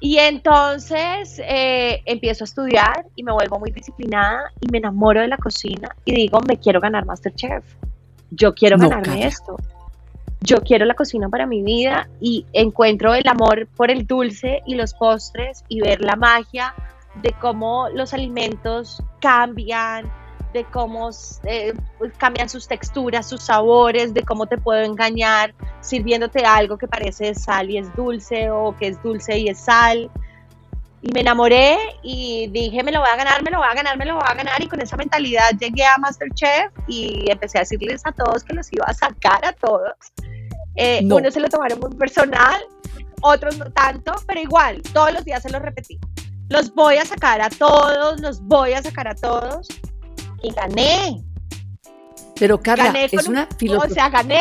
Y 0.00 0.18
entonces 0.18 1.40
eh, 1.42 2.02
empiezo 2.04 2.44
a 2.44 2.46
estudiar 2.46 3.06
y 3.14 3.22
me 3.22 3.32
vuelvo 3.32 3.58
muy 3.58 3.70
disciplinada 3.70 4.52
y 4.60 4.70
me 4.70 4.76
enamoro 4.76 5.22
de 5.22 5.28
la 5.28 5.38
cocina 5.38 5.96
y 6.04 6.12
digo, 6.12 6.40
me 6.46 6.58
quiero 6.58 6.78
ganar 6.78 7.06
Masterchef. 7.06 7.64
Yo 8.30 8.54
quiero 8.54 8.76
ganarme 8.76 9.26
esto. 9.26 9.56
Yo 10.42 10.60
quiero 10.62 10.84
la 10.84 10.92
cocina 10.92 11.30
para 11.30 11.46
mi 11.46 11.62
vida 11.62 12.10
y 12.20 12.44
encuentro 12.52 13.14
el 13.14 13.26
amor 13.28 13.66
por 13.76 13.90
el 13.90 14.06
dulce 14.06 14.60
y 14.66 14.74
los 14.74 14.92
postres 14.92 15.64
y 15.68 15.80
ver 15.80 16.02
la 16.02 16.16
magia 16.16 16.74
de 17.22 17.32
cómo 17.40 17.88
los 17.94 18.12
alimentos 18.12 19.02
cambian, 19.20 20.12
de 20.54 20.64
cómo 20.64 21.10
eh, 21.42 21.74
pues, 21.98 22.12
cambian 22.16 22.48
sus 22.48 22.66
texturas, 22.66 23.28
sus 23.28 23.42
sabores, 23.42 24.14
de 24.14 24.22
cómo 24.22 24.46
te 24.46 24.56
puedo 24.56 24.80
engañar 24.80 25.52
sirviéndote 25.80 26.46
algo 26.46 26.78
que 26.78 26.86
parece 26.86 27.34
sal 27.34 27.70
y 27.70 27.76
es 27.76 27.94
dulce 27.94 28.50
o 28.50 28.74
que 28.78 28.86
es 28.86 29.02
dulce 29.02 29.36
y 29.36 29.48
es 29.48 29.58
sal. 29.58 30.10
Y 31.02 31.12
me 31.12 31.20
enamoré 31.20 31.76
y 32.02 32.46
dije, 32.46 32.82
me 32.82 32.92
lo 32.92 33.00
voy 33.00 33.10
a 33.12 33.16
ganar, 33.16 33.42
me 33.42 33.50
lo 33.50 33.58
voy 33.58 33.66
a 33.70 33.74
ganar, 33.74 33.98
me 33.98 34.06
lo 34.06 34.14
voy 34.14 34.24
a 34.26 34.34
ganar. 34.34 34.62
Y 34.62 34.68
con 34.68 34.80
esa 34.80 34.96
mentalidad 34.96 35.50
llegué 35.60 35.84
a 35.84 35.98
Masterchef 35.98 36.72
y 36.86 37.30
empecé 37.30 37.58
a 37.58 37.60
decirles 37.62 38.00
a 38.06 38.12
todos 38.12 38.42
que 38.44 38.54
los 38.54 38.72
iba 38.72 38.86
a 38.86 38.94
sacar 38.94 39.44
a 39.44 39.52
todos. 39.52 39.92
Eh, 40.76 41.00
Unos 41.04 41.34
se 41.34 41.40
lo 41.40 41.48
tomaron 41.48 41.78
muy 41.80 41.94
personal, 41.96 42.64
otros 43.20 43.58
no 43.58 43.70
tanto, 43.72 44.14
pero 44.26 44.40
igual, 44.40 44.80
todos 44.94 45.12
los 45.12 45.24
días 45.24 45.42
se 45.42 45.50
lo 45.50 45.58
repetí. 45.58 45.98
Los 46.48 46.72
voy 46.74 46.96
a 46.96 47.04
sacar 47.04 47.40
a 47.42 47.50
todos, 47.50 48.20
los 48.20 48.40
voy 48.40 48.72
a 48.72 48.82
sacar 48.82 49.08
a 49.08 49.14
todos 49.14 49.68
y 50.44 50.52
gané. 50.52 51.24
Pero 52.38 52.60
Carla, 52.60 52.92
es 53.04 53.28
una 53.28 53.48
filosofía. 53.58 53.90
O 53.90 53.94
sea, 53.94 54.10
gané. 54.10 54.40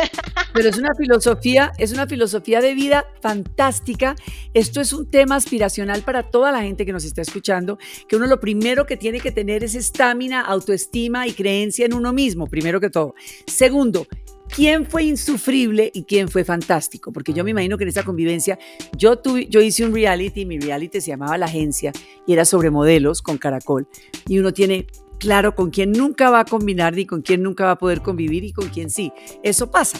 Pero 0.54 0.68
es 0.68 0.78
una 0.78 0.94
filosofía, 0.94 1.72
es 1.78 1.92
una 1.92 2.06
filosofía 2.06 2.60
de 2.60 2.74
vida 2.74 3.06
fantástica. 3.20 4.14
Esto 4.54 4.80
es 4.80 4.92
un 4.92 5.10
tema 5.10 5.36
aspiracional 5.36 6.02
para 6.02 6.22
toda 6.22 6.52
la 6.52 6.62
gente 6.62 6.86
que 6.86 6.92
nos 6.92 7.04
está 7.04 7.22
escuchando, 7.22 7.78
que 8.08 8.16
uno 8.16 8.26
lo 8.26 8.40
primero 8.40 8.86
que 8.86 8.96
tiene 8.96 9.20
que 9.20 9.30
tener 9.30 9.62
es 9.62 9.74
estamina, 9.74 10.40
autoestima 10.40 11.26
y 11.26 11.32
creencia 11.32 11.84
en 11.84 11.92
uno 11.92 12.12
mismo, 12.12 12.46
primero 12.46 12.80
que 12.80 12.88
todo. 12.88 13.14
Segundo, 13.46 14.06
quién 14.48 14.86
fue 14.86 15.04
insufrible 15.04 15.90
y 15.92 16.04
quién 16.04 16.28
fue 16.28 16.44
fantástico, 16.44 17.12
porque 17.12 17.32
yo 17.32 17.44
me 17.44 17.50
imagino 17.50 17.76
que 17.76 17.84
en 17.84 17.88
esa 17.88 18.04
convivencia 18.04 18.58
yo 18.96 19.18
tuve, 19.18 19.46
yo 19.48 19.60
hice 19.60 19.84
un 19.84 19.92
reality, 19.92 20.46
mi 20.46 20.58
reality 20.58 21.00
se 21.00 21.08
llamaba 21.08 21.36
La 21.36 21.46
Agencia 21.46 21.92
y 22.26 22.32
era 22.32 22.44
sobre 22.44 22.70
modelos 22.70 23.22
con 23.22 23.38
Caracol 23.38 23.88
y 24.28 24.38
uno 24.38 24.52
tiene 24.52 24.86
claro 25.24 25.54
con 25.54 25.70
quién 25.70 25.92
nunca 25.92 26.30
va 26.30 26.40
a 26.40 26.44
combinar 26.44 26.92
ni 26.92 27.06
con 27.06 27.22
quién 27.22 27.42
nunca 27.42 27.64
va 27.64 27.70
a 27.72 27.78
poder 27.78 28.02
convivir 28.02 28.44
y 28.44 28.52
con 28.52 28.68
quién 28.68 28.90
sí. 28.90 29.12
Eso 29.42 29.70
pasa. 29.70 29.98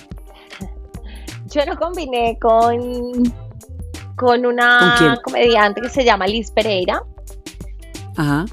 Yo 1.47 1.65
no 1.67 1.77
combiné 1.77 2.39
con, 2.39 3.23
con 4.17 4.45
una 4.45 5.19
comediante 5.25 5.81
que 5.81 5.89
se 5.89 6.05
llama 6.05 6.27
Liz 6.27 6.51
Pereira. 6.51 7.03
Ajá. 8.17 8.45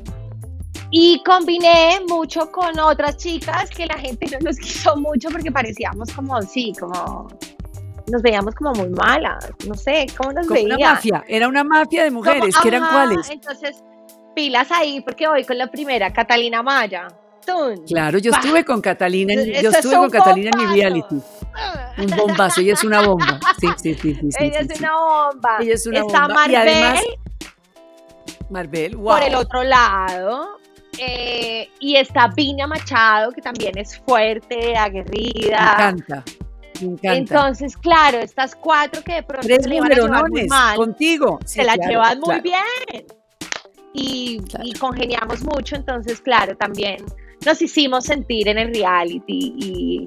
Y 0.92 1.22
combiné 1.24 2.00
mucho 2.08 2.52
con 2.52 2.78
otras 2.80 3.18
chicas 3.18 3.70
que 3.70 3.86
la 3.86 3.98
gente 3.98 4.28
no 4.32 4.40
nos 4.40 4.58
quiso 4.60 4.96
mucho 4.96 5.30
porque 5.30 5.52
parecíamos 5.52 6.12
como, 6.14 6.42
sí, 6.42 6.74
como 6.80 7.28
nos 8.08 8.22
veíamos 8.22 8.56
como 8.56 8.74
muy 8.74 8.90
malas, 8.90 9.50
no 9.68 9.76
sé, 9.76 10.06
¿cómo 10.18 10.34
nos 10.34 10.48
como 10.48 10.60
Una 10.62 10.78
mafia, 10.78 11.24
era 11.28 11.48
una 11.48 11.64
mafia 11.64 12.04
de 12.04 12.12
mujeres, 12.12 12.56
¿qué 12.62 12.68
eran 12.68 12.90
cuáles? 12.92 13.30
Entonces, 13.30 13.84
pilas 14.34 14.72
ahí 14.72 15.02
porque 15.02 15.28
voy 15.28 15.44
con 15.44 15.58
la 15.58 15.68
primera, 15.68 16.12
Catalina 16.12 16.62
Maya. 16.64 17.08
Claro, 17.88 18.18
yo 18.20 18.32
estuve 18.32 18.64
con 18.64 18.82
Catalina, 18.82 19.34
yo 19.34 19.70
estuve 19.70 19.96
con 19.96 20.10
Catalina 20.10 20.52
en 20.54 20.60
mi 20.60 20.76
reality. 20.76 21.16
Un 21.98 22.08
bombazo, 22.16 22.62
ella 22.62 22.74
es 22.74 22.84
una 22.84 23.02
bomba. 23.02 23.40
Sí, 23.60 23.68
sí, 23.78 23.96
sí, 23.96 24.14
sí. 24.14 24.30
ella 24.40 24.60
es 24.60 24.80
una 24.80 24.92
bomba. 24.96 25.58
Ella 25.60 25.74
es 25.74 25.86
una 25.86 26.00
Está 26.00 26.22
bomba. 26.22 26.34
Marvel. 26.34 26.52
Y 26.52 26.56
además, 26.56 27.02
Marvel, 28.50 28.96
wow. 28.96 29.06
Por 29.16 29.24
el 29.24 29.36
otro 29.36 29.64
lado. 29.64 30.58
Eh, 30.98 31.70
y 31.80 31.96
está 31.96 32.28
Viña 32.28 32.68
Machado, 32.68 33.32
que 33.32 33.42
también 33.42 33.78
es 33.78 33.98
fuerte, 33.98 34.76
aguerrida. 34.76 35.58
Me 35.58 35.84
encanta. 35.84 36.24
Entonces, 36.82 37.78
claro, 37.78 38.20
estas 38.20 38.56
cuatro 38.56 39.04
que 39.04 39.16
de 39.16 39.24
pronto 39.24 39.48
se 39.48 39.70
le 39.70 39.80
a 39.80 39.88
llevar 39.88 40.30
muy 40.30 40.48
mal, 40.48 40.78
contigo. 40.78 41.40
se 41.46 41.64
la 41.64 41.76
llevan 41.76 42.20
muy 42.20 42.42
bien. 42.42 43.21
Y, 43.94 44.42
y, 44.64 44.74
congeniamos 44.74 45.44
mucho, 45.44 45.76
entonces, 45.76 46.22
claro, 46.22 46.56
también 46.56 47.04
nos 47.46 47.62
hicimos 47.62 48.06
sentir 48.06 48.48
en 48.48 48.58
el 48.58 48.74
reality 48.74 49.54
y, 49.58 50.06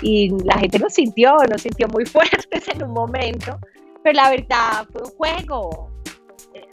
y 0.00 0.30
la 0.44 0.58
gente 0.58 0.78
nos 0.78 0.94
sintió, 0.94 1.36
nos 1.48 1.62
sintió 1.62 1.86
muy 1.88 2.04
fuertes 2.06 2.68
en 2.68 2.82
un 2.82 2.92
momento, 2.92 3.58
pero 4.02 4.14
la 4.14 4.30
verdad 4.30 4.86
fue 4.92 5.02
un 5.02 5.10
juego. 5.10 5.90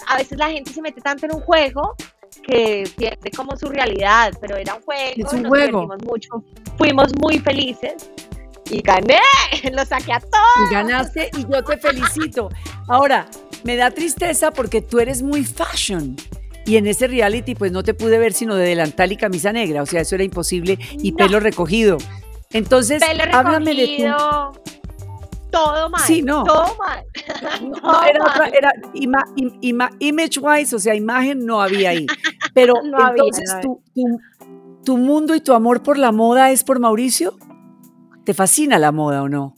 A 0.08 0.18
veces 0.18 0.38
la 0.38 0.50
gente 0.50 0.72
se 0.72 0.82
mete 0.82 1.02
tanto 1.02 1.26
en 1.26 1.36
un 1.36 1.42
juego 1.42 1.96
que 2.44 2.90
pierde 2.98 3.32
como 3.36 3.56
su 3.56 3.68
realidad, 3.68 4.34
pero 4.42 4.56
era 4.58 4.76
un 4.76 4.82
juego, 4.82 5.14
es 5.16 5.34
un 5.34 5.44
nos 5.44 5.50
juego. 5.50 5.88
mucho, 6.04 6.44
fuimos 6.78 7.12
muy 7.20 7.40
felices 7.40 8.10
y 8.70 8.82
gané, 8.82 9.20
lo 9.72 9.86
saqué 9.86 10.14
a 10.14 10.20
todos. 10.20 10.70
Y 10.70 10.74
ganaste 10.74 11.30
y 11.38 11.46
yo 11.52 11.64
te 11.64 11.78
felicito. 11.78 12.50
Ahora, 12.88 13.28
me 13.64 13.76
da 13.76 13.92
tristeza 13.92 14.52
porque 14.52 14.82
tú 14.82 15.00
eres 15.00 15.22
muy 15.22 15.44
fashion. 15.44 16.16
Y 16.70 16.78
en 16.78 16.86
ese 16.86 17.08
reality, 17.08 17.56
pues 17.56 17.72
no 17.72 17.82
te 17.82 17.96
pude 17.96 18.20
ver 18.20 18.32
sino 18.32 18.54
de 18.56 18.64
delantal 18.64 19.12
y 19.12 19.18
camisa 19.18 19.52
negra, 19.52 19.82
o 19.82 19.88
sea, 19.88 20.02
eso 20.02 20.14
era 20.14 20.24
imposible 20.24 20.78
y 21.02 21.14
pelo 21.14 21.40
recogido. 21.40 21.98
Entonces, 22.52 23.02
háblame 23.34 23.74
de 23.74 23.88
tu... 23.98 24.60
Todo 25.50 25.90
mal. 25.90 26.02
Sí, 26.06 26.22
no. 26.22 26.44
Todo 26.44 26.76
mal. 26.78 27.04
No, 27.82 28.04
era, 28.08 28.24
Otra, 28.24 28.50
era 28.50 28.72
image 30.00 30.40
wise, 30.40 30.76
o 30.76 30.78
sea, 30.78 30.94
imagen 30.94 31.44
no 31.44 31.60
había 31.60 31.90
ahí. 31.90 32.06
Pero 32.54 32.76
entonces, 32.84 33.50
tu, 33.64 33.82
tu 34.86 34.98
mundo 34.98 35.34
y 35.34 35.42
tu 35.42 35.54
amor 35.54 35.82
por 35.82 35.98
la 35.98 36.12
moda 36.12 36.52
es 36.52 36.64
por 36.64 36.80
Mauricio? 36.80 37.36
¿Te 38.26 38.36
fascina 38.36 38.78
la 38.78 38.92
moda 38.92 39.24
o 39.24 39.28
no? 39.28 39.56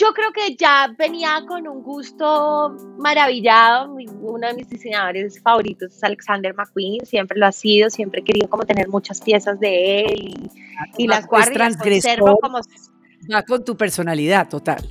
Yo 0.00 0.14
creo 0.14 0.32
que 0.32 0.56
ya 0.56 0.94
venía 0.96 1.44
con 1.46 1.68
un 1.68 1.82
gusto 1.82 2.74
maravillado. 2.96 3.92
Uno 3.92 4.46
de 4.46 4.54
mis 4.54 4.66
diseñadores 4.70 5.42
favoritos 5.42 5.94
es 5.94 6.02
Alexander 6.02 6.54
McQueen, 6.54 7.04
siempre 7.04 7.38
lo 7.38 7.44
ha 7.44 7.52
sido, 7.52 7.90
siempre 7.90 8.22
he 8.22 8.24
querido 8.24 8.48
como 8.48 8.64
tener 8.64 8.88
muchas 8.88 9.20
piezas 9.20 9.60
de 9.60 10.00
él 10.00 10.50
y, 10.96 11.06
las 11.06 11.26
guardo 11.26 11.52
conservo 11.78 12.38
como... 12.40 12.60
Va 13.30 13.42
con 13.42 13.62
tu 13.62 13.76
personalidad 13.76 14.48
total. 14.48 14.82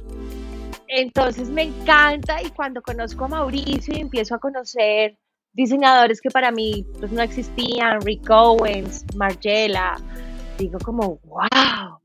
Entonces 0.88 1.50
me 1.50 1.64
encanta 1.64 2.44
y 2.44 2.52
cuando 2.52 2.84
conozco 2.84 3.26
a 3.26 3.30
Mauricio 3.30 3.96
y 3.98 4.02
empiezo 4.02 4.36
a 4.36 4.40
conocer 4.40 5.18
diseñadores 5.54 6.22
que 6.22 6.30
para 6.30 6.52
mí 6.52 6.86
pues, 7.00 7.12
no 7.12 7.24
existían, 7.24 8.00
Rick 8.02 8.30
Owens, 8.30 9.04
Margiela, 9.16 10.00
digo 10.60 10.78
como, 10.78 11.20
wow, 11.24 11.99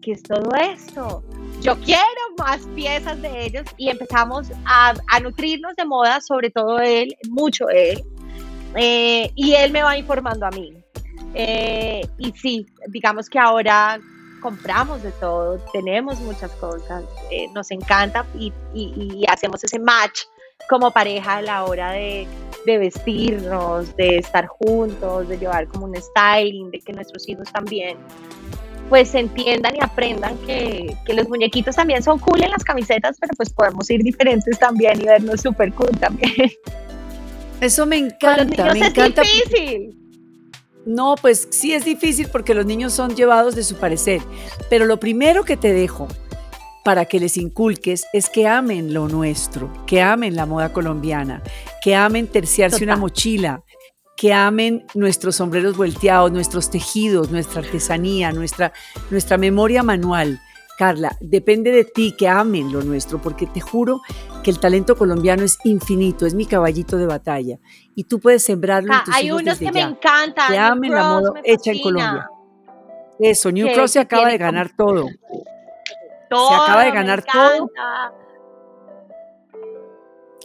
¿qué 0.00 0.12
es 0.12 0.22
todo 0.22 0.50
esto? 0.54 1.22
Yo 1.60 1.78
quiero 1.80 2.00
más 2.38 2.60
piezas 2.74 3.20
de 3.20 3.46
ellos 3.46 3.64
y 3.76 3.88
empezamos 3.88 4.48
a, 4.64 4.94
nutrirnos 5.20 5.76
de 5.76 5.84
moda, 5.84 6.20
sobre 6.20 6.50
todo 6.50 6.78
él, 6.78 7.14
mucho 7.28 7.68
él, 7.68 8.02
eh, 8.76 9.30
y 9.34 9.52
él 9.52 9.72
me 9.72 9.82
va 9.82 9.96
informando 9.96 10.46
a 10.46 10.50
mí. 10.50 10.72
Eh, 11.34 12.00
y 12.18 12.32
sí, 12.32 12.66
digamos 12.88 13.28
que 13.28 13.38
ahora 13.38 14.00
compramos 14.40 15.02
de 15.02 15.12
todo, 15.12 15.58
tenemos 15.72 16.18
muchas 16.20 16.50
cosas, 16.52 17.04
eh, 17.30 17.46
nos 17.54 17.70
encanta 17.70 18.24
y, 18.34 18.52
hacemos 19.28 19.62
ese 19.62 19.78
match 19.78 20.22
como 20.68 20.90
pareja 20.90 21.36
a 21.36 21.42
la 21.42 21.64
hora 21.64 21.92
de, 21.92 22.26
de, 22.64 22.78
vestirnos, 22.78 23.94
de 23.96 24.16
estar 24.16 24.46
juntos, 24.46 25.28
de 25.28 25.38
llevar 25.38 25.68
como 25.68 25.84
un 25.84 25.94
styling, 25.94 26.70
de 26.70 26.80
que 26.80 26.92
nuestros 26.92 27.28
hijos 27.28 27.52
también 27.52 27.98
pues 28.90 29.14
entiendan 29.14 29.76
y 29.76 29.78
aprendan 29.82 30.36
que, 30.38 30.94
los 31.14 31.28
muñequitos 31.28 31.76
también 31.76 32.02
son 32.02 32.18
cool 32.18 32.42
en 32.42 32.50
las 32.50 32.64
camisetas, 32.64 33.16
pero 33.20 33.32
pues 33.36 33.50
podemos 33.50 33.88
ir 33.88 34.02
diferentes 34.02 34.58
también 34.58 35.00
y 35.00 35.04
vernos 35.04 35.40
súper 35.40 35.72
cool 35.72 35.96
también. 35.98 36.50
Eso 37.60 37.86
me 37.86 37.96
encanta, 37.96 38.72
me 38.74 38.86
encanta. 38.86 39.22
Es 39.22 39.44
difícil. 39.44 39.96
No, 40.84 41.14
pues 41.20 41.46
sí 41.50 41.72
es 41.72 41.84
difícil 41.84 42.28
porque 42.32 42.52
los 42.52 42.66
niños 42.66 42.92
son 42.92 43.14
llevados 43.14 43.54
de 43.54 43.62
su 43.62 43.76
parecer, 43.76 44.20
pero 44.68 44.86
lo 44.86 44.98
primero 44.98 45.44
que 45.44 45.56
te 45.56 45.72
dejo 45.72 46.08
para 46.84 47.04
que 47.04 47.20
les 47.20 47.36
inculques 47.36 48.06
es 48.12 48.28
que 48.28 48.48
amen 48.48 48.92
lo 48.92 49.08
nuestro, 49.08 49.70
que 49.86 50.02
amen 50.02 50.34
la 50.34 50.46
moda 50.46 50.72
colombiana, 50.72 51.42
que 51.82 51.94
amen 51.94 52.26
terciarse 52.26 52.82
una 52.82 52.96
mochila, 52.96 53.62
que 54.20 54.34
amen 54.34 54.84
nuestros 54.92 55.36
sombreros 55.36 55.78
volteados, 55.78 56.30
nuestros 56.30 56.68
tejidos, 56.68 57.30
nuestra 57.30 57.62
artesanía, 57.62 58.32
nuestra, 58.32 58.70
nuestra 59.08 59.38
memoria 59.38 59.82
manual. 59.82 60.42
Carla, 60.76 61.16
depende 61.22 61.70
de 61.70 61.86
ti 61.86 62.14
que 62.18 62.28
amen 62.28 62.70
lo 62.70 62.82
nuestro, 62.82 63.18
porque 63.22 63.46
te 63.46 63.62
juro 63.62 64.02
que 64.42 64.50
el 64.50 64.60
talento 64.60 64.94
colombiano 64.94 65.42
es 65.42 65.56
infinito, 65.64 66.26
es 66.26 66.34
mi 66.34 66.44
caballito 66.44 66.98
de 66.98 67.06
batalla. 67.06 67.58
Y 67.94 68.04
tú 68.04 68.20
puedes 68.20 68.44
sembrarlo 68.44 68.92
en 68.92 69.04
tus 69.04 69.14
Hay 69.14 69.30
unos 69.30 69.58
que 69.58 69.72
me 69.72 69.80
encantan. 69.80 70.52
Que 70.52 70.58
amen 70.58 70.92
la 70.92 71.02
moda 71.02 71.40
hecha 71.42 71.70
en 71.70 71.80
Colombia. 71.80 72.28
Eso, 73.18 73.50
New 73.50 73.72
Cross 73.72 73.92
se 73.92 74.00
acaba 74.00 74.28
de 74.28 74.36
ganar 74.36 74.68
todo. 74.76 75.06
Se 75.06 76.54
acaba 76.54 76.84
de 76.84 76.90
ganar 76.90 77.24
todo. 77.24 77.70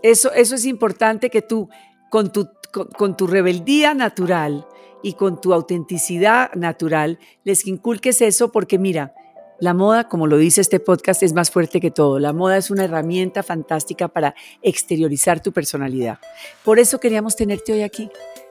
Eso, 0.01 0.31
eso 0.31 0.55
es 0.55 0.63
importante 0.63 1.29
que 1.29 1.41
tú, 1.41 1.67
con 2.09 2.31
tu 2.31 2.47
con, 2.83 3.15
tu 3.15 3.27
rebeldía 3.27 3.93
natural 3.93 4.67
y 5.01 5.13
con 5.13 5.39
tu 5.39 5.53
autenticidad 5.53 6.53
natural, 6.53 7.19
les 7.43 7.65
inculques 7.67 8.21
eso 8.21 8.51
porque 8.51 8.77
mira, 8.77 9.13
la 9.59 9.73
moda, 9.73 10.09
como 10.09 10.27
lo 10.27 10.37
dice 10.37 10.59
este 10.59 10.81
podcast, 10.81 11.23
es 11.23 11.33
más 11.33 11.49
fuerte 11.49 11.79
que 11.79 11.91
todo. 11.91 12.19
La 12.19 12.33
moda 12.33 12.57
es 12.57 12.71
una 12.71 12.83
herramienta 12.83 13.41
fantástica 13.41 14.09
para 14.09 14.35
exteriorizar 14.61 15.41
tu 15.41 15.53
personalidad. 15.53 16.19
Por 16.63 16.77
eso 16.79 16.99
queríamos 16.99 17.37
tenerte 17.37 17.71
hoy 17.71 17.83
aquí, 17.83 18.09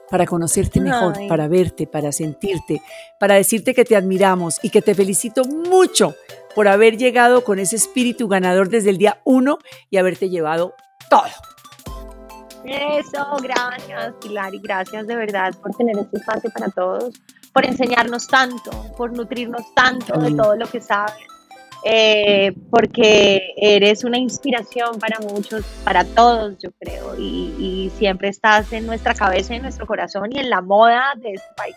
para 0.09 0.25
conocerte 0.25 0.79
mejor, 0.81 1.15
para 1.27 1.47
verte, 1.47 1.87
para 1.87 2.11
sentirte, 2.11 2.81
para 3.19 3.35
decirte 3.35 3.73
que 3.73 3.85
te 3.85 3.95
admiramos 3.95 4.59
y 4.63 4.69
que 4.69 4.81
te 4.81 4.95
felicito 4.95 5.43
mucho 5.45 6.15
por 6.55 6.67
haber 6.67 6.97
llegado 6.97 7.43
con 7.43 7.59
ese 7.59 7.75
espíritu 7.75 8.27
ganador 8.27 8.69
desde 8.69 8.89
el 8.89 8.97
día 8.97 9.21
uno 9.25 9.57
y 9.89 9.97
haberte 9.97 10.29
llevado 10.29 10.73
todo. 11.09 11.54
Eso, 12.67 13.37
gracias 13.41 14.13
Pilar 14.21 14.53
y 14.53 14.59
gracias 14.59 15.07
de 15.07 15.15
verdad 15.15 15.53
por 15.61 15.71
tener 15.75 15.97
este 15.97 16.17
espacio 16.17 16.49
para 16.51 16.69
todos, 16.69 17.13
por 17.53 17.65
enseñarnos 17.65 18.27
tanto, 18.27 18.71
por 18.97 19.15
nutrirnos 19.15 19.73
tanto 19.75 20.19
de 20.19 20.31
todo 20.35 20.55
lo 20.55 20.67
que 20.67 20.81
sabes, 20.81 21.15
eh, 21.83 22.53
porque 22.71 23.53
eres 23.57 24.03
una 24.03 24.17
inspiración 24.17 24.97
para 24.99 25.19
muchos, 25.19 25.63
para 25.83 26.03
todos 26.03 26.57
yo 26.57 26.71
creo, 26.79 27.15
y, 27.19 27.53
y 27.59 27.91
siempre 27.97 28.29
estás 28.29 28.73
en 28.73 28.87
nuestra 28.87 29.13
cabeza, 29.13 29.53
en 29.53 29.61
nuestro 29.61 29.85
corazón 29.85 30.29
y 30.31 30.39
en 30.39 30.49
la 30.49 30.61
moda 30.61 31.13
de 31.17 31.33
este 31.33 31.53
país. 31.55 31.75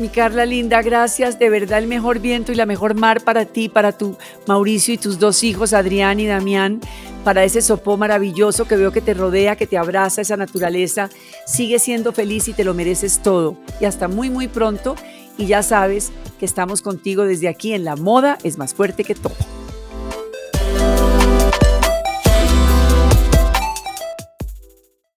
Mi 0.00 0.08
Carla 0.08 0.46
linda, 0.46 0.80
gracias. 0.80 1.38
De 1.38 1.50
verdad 1.50 1.78
el 1.78 1.86
mejor 1.86 2.20
viento 2.20 2.52
y 2.52 2.54
la 2.54 2.64
mejor 2.64 2.94
mar 2.94 3.22
para 3.22 3.44
ti, 3.44 3.68
para 3.68 3.92
tu 3.92 4.16
Mauricio 4.46 4.94
y 4.94 4.96
tus 4.96 5.18
dos 5.18 5.44
hijos, 5.44 5.74
Adrián 5.74 6.18
y 6.20 6.26
Damián, 6.26 6.80
para 7.22 7.44
ese 7.44 7.60
sopó 7.60 7.98
maravilloso 7.98 8.64
que 8.64 8.76
veo 8.76 8.92
que 8.92 9.02
te 9.02 9.12
rodea, 9.12 9.56
que 9.56 9.66
te 9.66 9.76
abraza, 9.76 10.22
esa 10.22 10.38
naturaleza. 10.38 11.10
Sigue 11.44 11.78
siendo 11.78 12.14
feliz 12.14 12.48
y 12.48 12.54
te 12.54 12.64
lo 12.64 12.72
mereces 12.72 13.20
todo. 13.22 13.58
Y 13.78 13.84
hasta 13.84 14.08
muy, 14.08 14.30
muy 14.30 14.48
pronto. 14.48 14.96
Y 15.36 15.44
ya 15.44 15.62
sabes 15.62 16.12
que 16.38 16.46
estamos 16.46 16.80
contigo 16.80 17.24
desde 17.24 17.48
aquí 17.48 17.74
en 17.74 17.84
La 17.84 17.94
Moda 17.94 18.38
es 18.42 18.56
más 18.56 18.72
fuerte 18.72 19.04
que 19.04 19.14
todo. 19.14 19.36